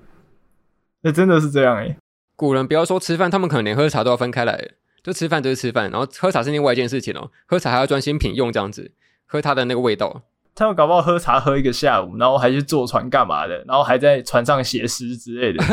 [1.02, 1.96] 那、欸、真的是这样哎。
[2.36, 4.70] 古人不要说吃饭，他们可能连喝茶都要分开来，
[5.02, 7.30] 就吃饭就是吃饭，然后喝茶是另外一件事情哦。
[7.46, 8.92] 喝茶还要专心品用这样子，
[9.26, 10.22] 喝它的那个味道。
[10.54, 15.64] 他们搞不好喝茶喝一个下午，然后还去坐船干嘛的，然后还在船上写诗之类的。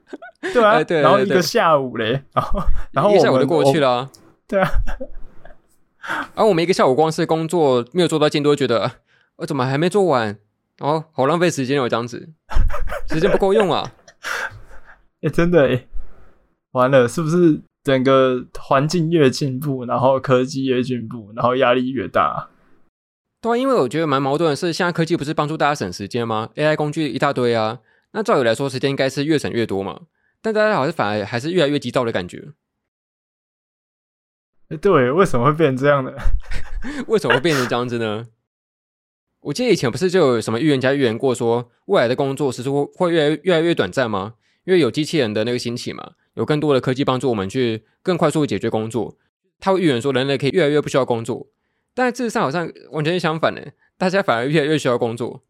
[0.52, 2.62] 对啊，对，然后一个下午嘞，然后
[2.92, 4.10] 然后一个下午就过去了、啊。
[4.46, 4.68] 对啊。
[6.34, 8.80] 而、啊、我们一个下午光是工作没有做到进度，会觉得
[9.36, 10.36] 我、啊、怎么还没做完？
[10.80, 12.28] 哦，好浪费时间哦，这样子，
[13.08, 13.90] 时间不够用啊！
[15.24, 15.86] 哎、欸，真的哎，
[16.72, 22.50] 完了，是不是整个环境越进步，然后科技越进步，然后压力越大？
[23.40, 27.80] 对啊，因为我觉得蛮矛盾的是，现在科技不是帮助大家省时间吗？AI 工具一大堆啊，
[28.12, 30.02] 那照理来说，时间应该是越省越多嘛，
[30.42, 32.52] 但大家好像反而还是越来越急躁的感觉。
[34.82, 36.12] 对，为什么会变成这样呢？
[37.08, 38.26] 为什么会变成这样子呢？
[39.40, 44.34] 我记得以前不是就有什么预言家预言过说，未来的工作时速会越来越，越来越短暂吗？
[44.64, 49.16] 因为有机器人的那个兴起嘛，有更多的科技帮助我们去更快速的解决工作。
[49.60, 51.46] 他会预言说，人类可以越来越不需要工作，
[51.94, 55.42] 但事实上好像完全是相反的，大家反而越来越需要工作，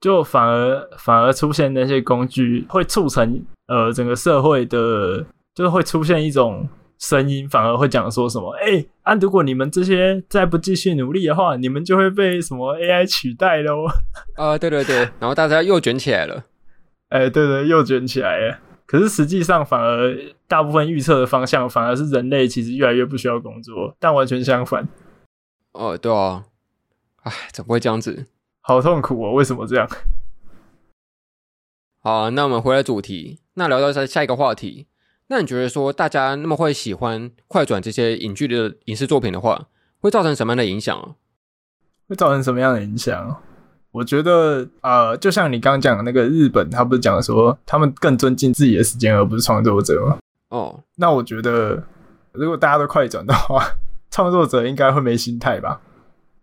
[0.00, 6.68] 就反而反而出现那些工具会促成呃整个社会的，就是会出现一种。
[7.00, 8.52] 声音反而会讲说什么？
[8.56, 13.86] 哎、欸，啊，如果你们这些再不继续努力的话，你们就会被什么 AI 取代喽？
[14.36, 16.44] 啊，对对对，然后大家又卷起来了。
[17.10, 18.58] 哎、欸，对对，又卷起来了。
[18.86, 20.16] 可是实际上，反而
[20.48, 24.88] 大部分预测的方向，反而是人类其实越来越不需要工作，但完全相反。
[25.72, 26.46] 哦，对啊。
[27.22, 28.26] 哎，怎么会这样子？
[28.62, 29.32] 好痛苦哦！
[29.34, 29.88] 为什么这样？
[32.02, 34.86] 好，那我们回来主题，那聊到下下一个话题。
[35.28, 39.68] 那你觉得说大家那么会喜欢快转这些影剧的影视作品的话，
[40.00, 41.14] 会造成什么样的影响啊？
[42.08, 43.42] 会造成什么样的影响？
[43.92, 50.18] 我觉得呃，就像你刚刚讲的那个日本，他不是讲说他们更尊敬自己的时间，而不是创作者吗？
[50.50, 51.82] 哦，那我觉得
[52.32, 53.64] 如果大家都快转的话，
[54.10, 55.80] 创作者应该会没心态吧？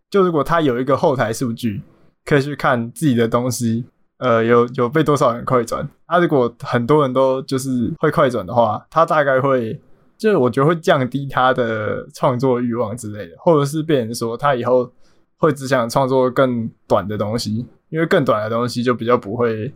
[0.09, 1.81] 就如果他有一个后台数据，
[2.25, 3.85] 可以去看自己的东西。
[4.19, 5.87] 呃，有有被多少人快转？
[6.07, 9.79] 啊，如果很多人都就是会快转的话，他大概会，
[10.17, 14.91] 就是我觉得会降低他的创作欲望之类的，或者是变成说他以后
[15.37, 19.73] 会只想创作更短的东西，因为更短的东西就比较不会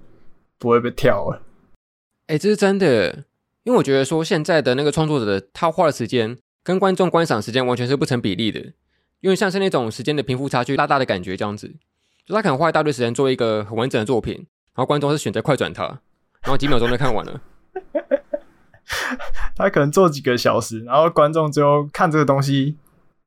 [0.57, 1.41] 不会被跳了。
[2.27, 3.25] 哎、欸，这是真的，
[3.63, 8.59] 因为我觉得说现在的那个创作者他花的时间跟观众观赏时间完全是不成比例的，
[9.19, 11.75] 因为像是那种时间的贫富差距拉大的感觉这样子。
[12.25, 15.83] 就他可能花一大堆时间做一个很完整的作品，然后观众是选择快转他，
[16.41, 17.41] 然后几秒钟就看完了。
[19.55, 22.77] 他可能做几个小时，然后观众最后看这个东西，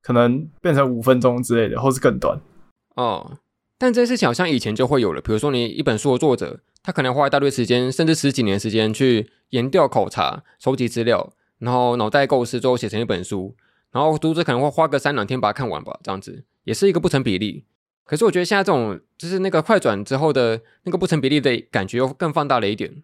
[0.05, 2.39] 可能变成五分钟之类的，或是更短。
[2.95, 3.39] 哦，
[3.79, 5.19] 但这些事情好像以前就会有了。
[5.19, 13.55] 比如说，你一本书的作者，他可能花一大堆时间，甚至十几年时间去研调、考察、收集资料，然后脑袋构思，最后写成一本书，
[13.91, 17.65] 然后读者可能会花个三两天把它看完吧，这样子也是一个不成比例。
[18.03, 23.01] 可是我觉得现在这种就是那个快转之后的那个不成比例的感觉又更放大了一点，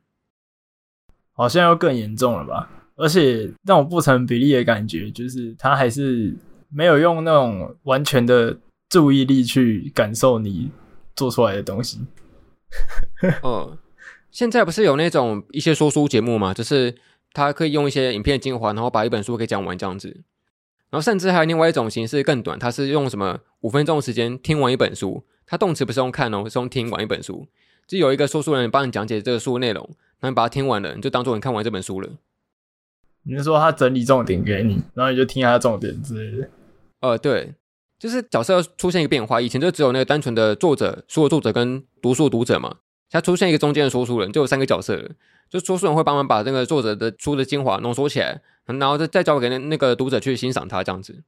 [1.34, 2.70] 好像又更严重了吧？
[2.96, 6.38] 而且那种不成比例的感觉，就是它还是
[6.74, 8.58] 没有用那种完全的
[8.90, 10.72] 注意力去感受你
[11.16, 12.00] 做出来的东西。
[13.44, 13.78] 嗯，
[14.32, 16.54] 现在不是有那种一些说书节目嘛？
[16.54, 16.96] 就是
[17.34, 20.24] 他可以用一些影片精华，然后把一本书给讲完这样子。
[20.90, 25.24] 然后甚至还有另外一种形式更短，它是用什么五分钟的时间听完一本书。
[25.46, 27.48] 它动词不是用看哦，是用听完一本书。
[27.88, 29.90] 就有一个说书人帮你讲解这个书的内容，
[30.22, 32.10] 那你把它听完了，你就当做你看完这本书了。
[33.24, 36.50] 你是说他整理重点给你，然后你就听他重点之类的？
[37.02, 37.54] 呃，对，
[38.00, 39.42] 就是角色要出现一个变化。
[39.42, 42.78] 以前就只有那个单纯的作者，书的作者跟读书的读者嘛。
[43.10, 45.12] 他出现一个中间的说书人，就有三个角色了。
[45.50, 48.42] 就说书人会帮忙把这个作者的书的精华浓缩起来。
[48.66, 51.24] 然后再再交给那那个读者去欣赏他这样子，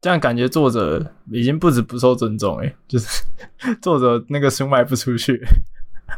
[0.00, 3.24] 这样感觉作者已经不止不受尊重诶，就是
[3.82, 5.44] 作者那个书卖不出去，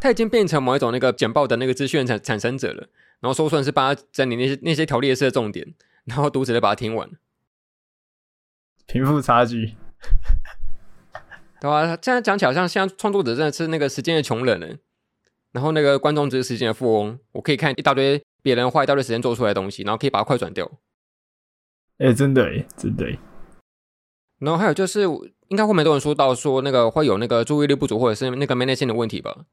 [0.01, 2.87] 他已经变成某一种那个简报的那个资讯产产生者了。
[3.19, 5.67] 然后说书人是帮他整理那些那些条列式的重点，
[6.05, 7.11] 然后读者就把它听完。
[8.89, 9.75] 贫富差距，
[11.61, 11.95] 对吧？
[11.99, 14.67] 这样讲起来，好像现在创作者真的是那个时间的穷人呢。
[15.53, 20.65] 然后那个观众只是时间的富翁，我可以看一大堆别人花一大堆时间做出来的东西，然后可以把它快转掉。
[21.99, 23.07] 哎、欸，真的哎，真的。
[24.39, 25.03] 然后还有就是，
[25.49, 29.45] 应该会蛮多人说到说那个会有那个注意力不足或者是那个没耐心的问题吧？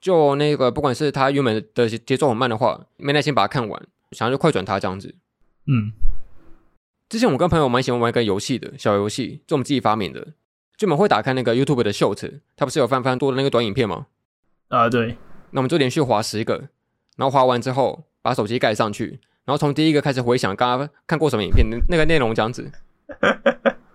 [0.00, 5.14] 就那个不管是他原本的节奏很慢的话，没耐心把它看完，想要就快转它这样子。
[5.66, 5.92] 嗯。
[7.08, 10.32] 之前我跟朋友蛮喜欢玩一个游戏的小游戏，就我们自己发明的，
[10.76, 14.08] 就我们会打开那个 YouTube 的 Short，它不是有翻翻多的那个短影片吗？
[14.68, 15.16] 啊，对。
[15.50, 16.68] 那我们就连续滑十个，
[17.16, 22.72] 然后滑完之后把手机盖上去，然后从第一个开始回想刚刚看过什么影片，那个内容这样子。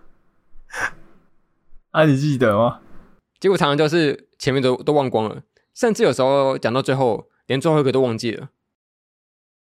[1.92, 2.80] 啊，你记得吗？
[3.42, 5.44] 结果常常就是前面都都忘光了，
[5.74, 8.48] 甚至有时候讲到最后连最后一个都忘记了。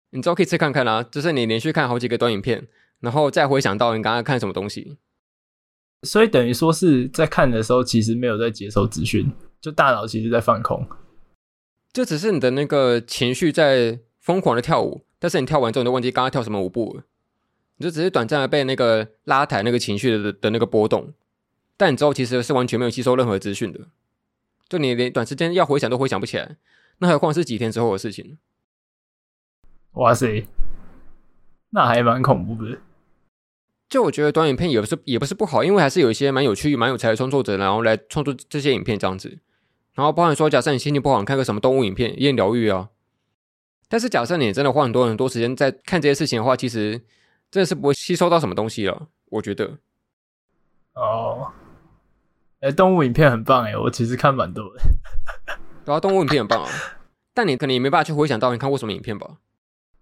[0.10, 2.68] 你之后可以试看看啊，就是你连续看好几个短影片。
[3.06, 4.98] 然后再回想到你刚刚看什么东西，
[6.02, 9.32] 所以等于说是在看的时候，其实没有在接收资讯，
[9.62, 10.88] 就大脑其实在放空，
[11.94, 17.04] 这只是你的那个情绪在疯狂的跳舞，但是你跳完之后你都忘记刚刚跳什么舞步了，
[17.78, 21.14] 你就只是短暂的被那个拉抬那个情绪的的那个波动，
[21.78, 23.82] 但你之后其实是完全没有吸收任何资讯的，
[24.68, 26.58] 就你连短时间要回想都回想不起来，
[26.98, 28.40] 那何况是几天之后的事情？
[29.92, 30.44] 哇塞！
[31.70, 32.78] 那还蛮恐怖的。
[33.88, 39.40] 就我觉得短影片也不是也不是不好，因为还是有一些蛮有趣、蛮有才的创作者，然后来创作这些影片这样子。
[39.94, 42.90] 然后包含说，假设你心情不好，你看个什么动物影片，也很疗愈啊。
[43.88, 47.00] 但是假设你真的花很多很多时间在看这些事情的话，其实
[47.52, 49.08] 真的是不会吸收到什么东西了。
[49.30, 49.78] 我觉得。
[50.96, 51.52] 哦。
[52.62, 54.82] 哎，动物影片很棒哎，我其实看蛮多的。
[55.86, 56.70] 对啊，动物影片很棒啊，
[57.34, 59.38] 但你可能也没办法去回想到你看过什么影片吧。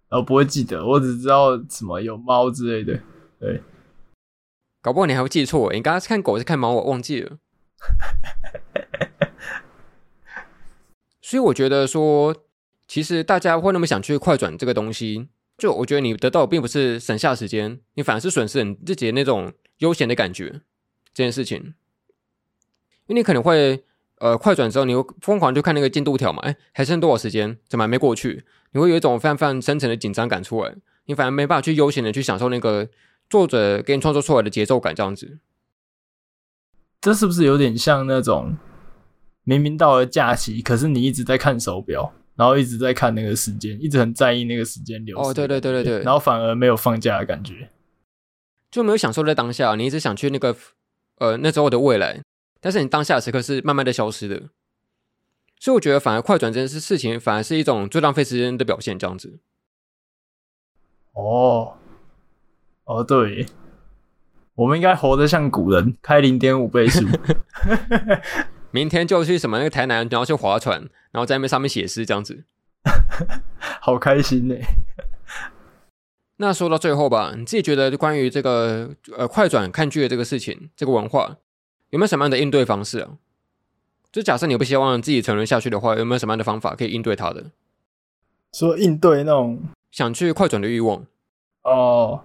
[0.09, 2.97] 我不会记得，我只知道什么有猫之类的。
[3.37, 3.61] 对，
[4.83, 5.71] 搞不好你还会记错。
[5.71, 6.73] 你刚刚是看狗是看猫？
[6.73, 7.37] 我忘记了。
[11.21, 12.35] 所以我觉得说，
[12.87, 20.61] 其实大家会那么想去快转这个东西，就我觉得你得到并不是省下时间，你反而是损失你自己的那种悠闲的感觉。
[21.13, 21.73] 这件事情，
[23.07, 23.83] 因为你可能会。
[24.19, 26.39] 呃，快转之后，你会疯狂去看那个进度条嘛？
[26.43, 27.57] 哎，还剩多少时间？
[27.67, 28.45] 怎么还没过去？
[28.71, 30.73] 你会有一种非常非常深层的紧张感出来，
[31.07, 32.87] 你反而没办法去悠闲的去享受那个
[33.33, 35.39] 作者给你创作出来的节奏感，这样子。
[37.01, 38.55] 这是不是有点像那种
[39.43, 45.19] 明明到了假期，可是你一直在看手表，然后一直在看那个时间，一直很在意那个时间流？
[45.19, 47.71] 哦，对对对对对，然后反而没有放假的感觉，
[48.69, 50.55] 就没有享受在当下，你一直想去那个
[51.17, 52.21] 呃那时候的未来。
[52.61, 54.43] 但是你当下的时刻是慢慢的消失的，
[55.59, 59.39] 所以我觉得反而快转这件事事情反而是一种最浪费时间的表现，这样子。
[61.13, 61.75] 哦，
[62.85, 63.45] 哦，对，
[64.55, 67.05] 我们应该活得像古人，开零点五倍速，
[68.71, 70.79] 明天就去什么那个台南，然后去划船，
[71.11, 72.43] 然后在那边上面写诗，这样子，
[73.79, 74.55] 好开心呢。
[76.37, 81.37] 那说到最后吧，你自己觉得关于这个呃快转看剧的这个事情，这个文化。
[81.91, 83.11] 有没有什么样的应对方式啊？
[84.11, 87.51] 就假设你不希望自己沉沦下去的话，有没有什么样的方法可以应对它的？
[88.51, 89.61] 说应对那种
[89.91, 91.05] 想去快转的欲望
[91.61, 92.23] 哦，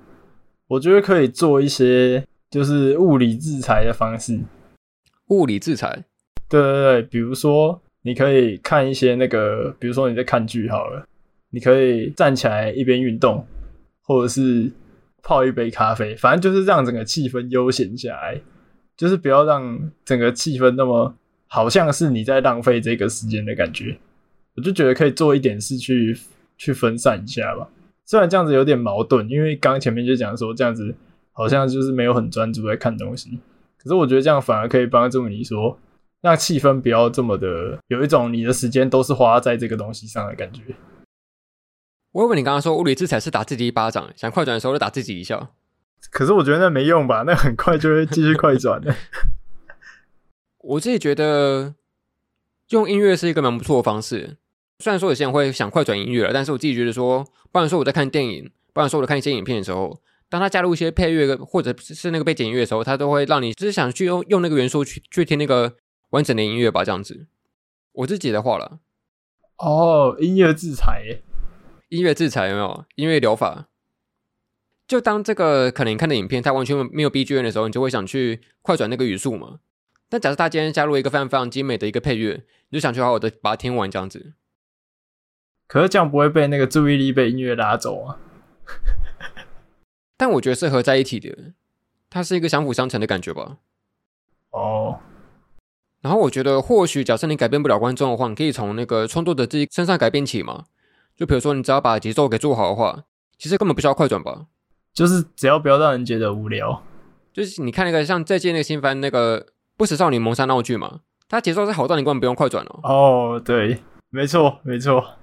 [0.69, 4.39] 我觉得可以做一些就是物理制裁的方式。
[5.29, 6.05] 物理制裁？
[6.49, 11.07] 对对对，比如说你可以看一些那个，比如说你在看剧好了，
[11.51, 13.47] 你可以站起来一边运动，
[14.03, 14.71] 或者是
[15.23, 18.41] 泡一杯咖啡，反正就是让整个气氛悠闲下来。
[18.97, 21.15] 就是不要让整个气氛那么
[21.47, 23.97] 好像是你在浪费这个时间的感觉，
[24.57, 26.19] 我就觉得可以做一点事去
[26.57, 27.69] 去分散一下吧。
[28.09, 30.95] 虽然这样子有点矛盾，因为刚前面就讲说这样子
[31.31, 33.39] 好像就是没有很专注在看东西，
[33.77, 35.79] 可是我觉得这样反而可以帮助你说
[36.23, 40.63] 让气氛不要这么的有一种你的时间都是花在这个东西上的感觉。
[42.13, 45.51] 我以为你刚刚说物理制裁是打自己一巴掌，想快转的时候就打自己一下。
[46.11, 48.95] 可是我觉得那没用吧，那很快就会继续快转的。
[50.65, 51.75] 我自己觉得
[52.71, 54.39] 用音乐是一个蛮不错的方式。
[54.81, 65.75] 虽然说有些人会想快转音乐了，但是我自己觉得说，不然说我在看电影，不然说我在看一些影片的时候，当他加入一些配乐或者是那个背景音乐的时候，他都会让你就是想去用用那个元素去去听那个
[66.11, 67.27] 完整的音乐吧，这样子。
[67.93, 68.79] 我自己的话了。
[69.57, 71.23] 哦，音乐制裁，
[71.89, 72.85] 音乐制裁有没有？
[72.95, 73.69] 音乐疗法。
[74.87, 79.59] 就当这个可能看的影片它完全没有 BGM 的时候，你就会想去快转那个语速嘛。
[80.09, 84.35] 但假设他今天加入一个非常非常精美的一个配乐，你就想去好好的把它听完这样子。
[85.69, 88.19] 可是这样不会被那个注意力被音乐拉走啊？
[90.19, 91.53] 但我觉得是合在一起的，
[92.11, 93.59] 它是一个相辅相成的感觉吧。
[94.51, 94.99] 哦，
[96.01, 100.65] 然后我觉得，或许假设你改变不了观众的话，你可以从那个创作者自己身上改变起嘛。
[101.15, 103.05] 就比如说，你只要把节奏给做好的话，
[103.37, 104.47] 其实根本不需要快转吧。
[104.95, 106.83] 就是只要不要让人觉得无聊。
[107.33, 109.41] 就是你看那个像最近那个新番那个
[109.77, 112.81] 《不死少女谋杀闹剧》嘛，它节奏是好到你根本不用快转哦。
[112.83, 115.18] 哦，对，没错，没错，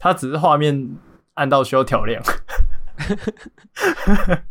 [0.00, 0.96] 它只是画面
[1.34, 2.20] 暗到需要调亮。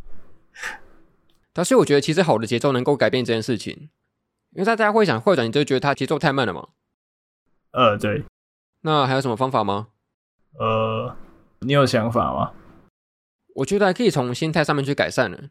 [1.52, 3.90] 但所以我觉得，其实好的节奏能够改变这件事情。
[4.52, 6.70] 因为大家会想快转，你就觉得它节奏太慢了嘛？
[7.72, 8.24] 呃，对。
[8.82, 9.90] 那还有什么方法吗？
[10.54, 11.16] 呃，
[11.60, 12.54] 你有想法吗？
[13.56, 15.50] 我觉得还可以从心态上面去改善呢。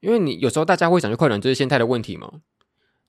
[0.00, 2.40] 因为你有时候大家会想去快转，这是心态的问题嘛。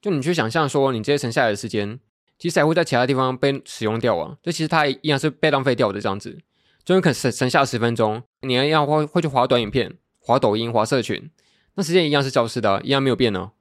[0.02, 2.00] 就你去想象说，你这些存下来的时间，
[2.38, 4.38] 其实还会在其他地方被使用掉啊。
[4.42, 6.40] 这其实它一样是被浪费掉的这样子。
[6.84, 11.32] 就你可能省省下十分钟，你还一样会会去划短影片、划抖音、划社群，
[11.76, 13.52] 那时间一样是消失的啊，一样没有变呢。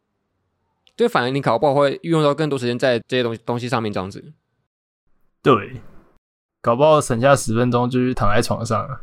[0.96, 4.32] 就反而你搞不好会运用到更多时间在这些东西东西上面，这样子。
[5.40, 5.80] 对，
[6.60, 9.00] 搞不好省下十分钟就去躺在床上了。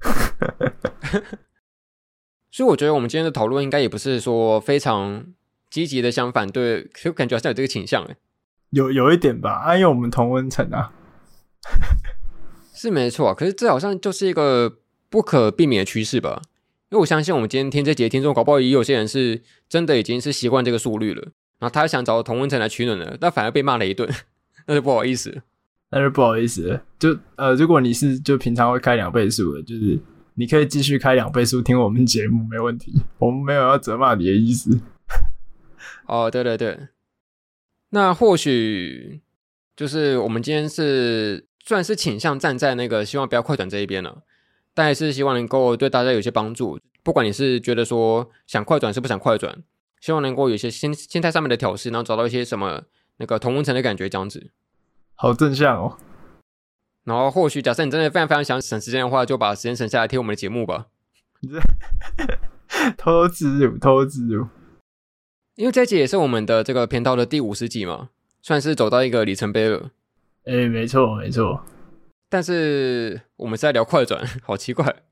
[2.50, 5.24] 所以我觉得我们今天的讨论应该也不是说非常
[5.70, 8.16] 积极的相反对，就感觉好像有这个倾向哎。
[8.72, 10.92] 有有一点吧，啊，因为我们同温层啊。
[12.74, 16.42] 是没错啊，可是这好像就是一个不可避免的趋势吧。
[16.90, 21.22] 因为我相信我们今天听这节听众，搞不好也有些人是真的已经是习惯这个速率了，
[21.58, 24.06] 然后他想找同温层来取暖了，但反而被骂了一顿，
[24.66, 25.42] 那就不好意思，
[25.90, 26.80] 那就不好意思。
[26.98, 29.98] 就呃，如果你是就平常会开两倍速的，就是
[30.34, 34.80] 你可以继续开两倍速听我们节目，没问题，我们没有要责骂你的意思。
[36.06, 36.88] 哦，对对对，
[37.94, 39.20] 那或许
[39.76, 44.22] 就是我们今天是算是倾向站在那个希望不要快转这一边了。
[44.74, 46.80] 但还是希望能够对大家有些帮助。
[47.02, 49.62] 不管你是觉得说想快转是不想快转，
[50.00, 52.82] 希望能够有一些心心态上面的调试，然后找到一些什么
[53.18, 54.50] 那个同温层的感觉，这样子。
[55.14, 55.98] 好正向哦。
[57.04, 60.86] 然后或许假设你真的非常非常想省时间的话，就把时间省下来听我们的节目吧。
[62.96, 64.46] 偷自入，偷自入。
[65.56, 68.08] 因为这集也是我们的这个频道的第五十集嘛，
[68.40, 69.90] 算是走到一个里程碑了。
[70.46, 71.62] 哎、欸，没错，没错。
[72.30, 75.02] 但是我们是在聊快转，好奇怪，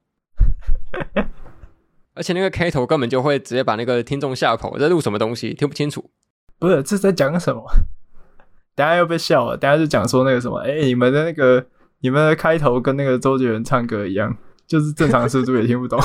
[2.14, 6.10] 而且那个开头根本就会直接把那个听众吓跑，在录什么东西听不清楚。
[6.58, 7.62] 不是，这在讲什么？
[8.74, 9.58] 等下又被笑了。
[9.58, 11.66] 等下就讲说那个什么，哎、欸，你们的那个
[12.00, 14.34] 你们的开头跟那个周杰伦唱歌一样，
[14.66, 16.00] 就是正常速度也听不懂。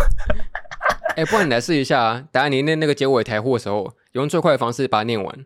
[1.16, 2.24] 哎、欸，不然你来试一下啊！
[2.34, 5.46] 等下你念那个结尾台呼的时候，用最快的方式把它念完。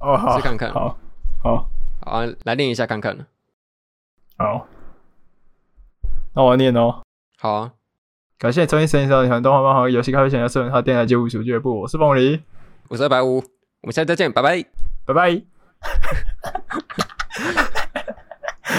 [0.00, 0.72] 哦，好，试看看。
[0.72, 0.98] 好，
[1.42, 1.70] 好，
[2.04, 3.26] 好，来念一下看看。
[4.36, 4.66] 好。
[6.34, 7.02] 那我要念哦。
[7.38, 7.72] 好啊，
[8.38, 12.42] 感谢重新声音上的动画漫画游戏咖啡想要收他电台街舞组俱乐部，我是凤梨，
[12.88, 13.36] 我是二百五，
[13.80, 14.62] 我们下次再见，拜拜，
[15.06, 15.42] 拜拜，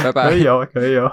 [0.04, 1.12] 拜拜， 可以哦，可以哦。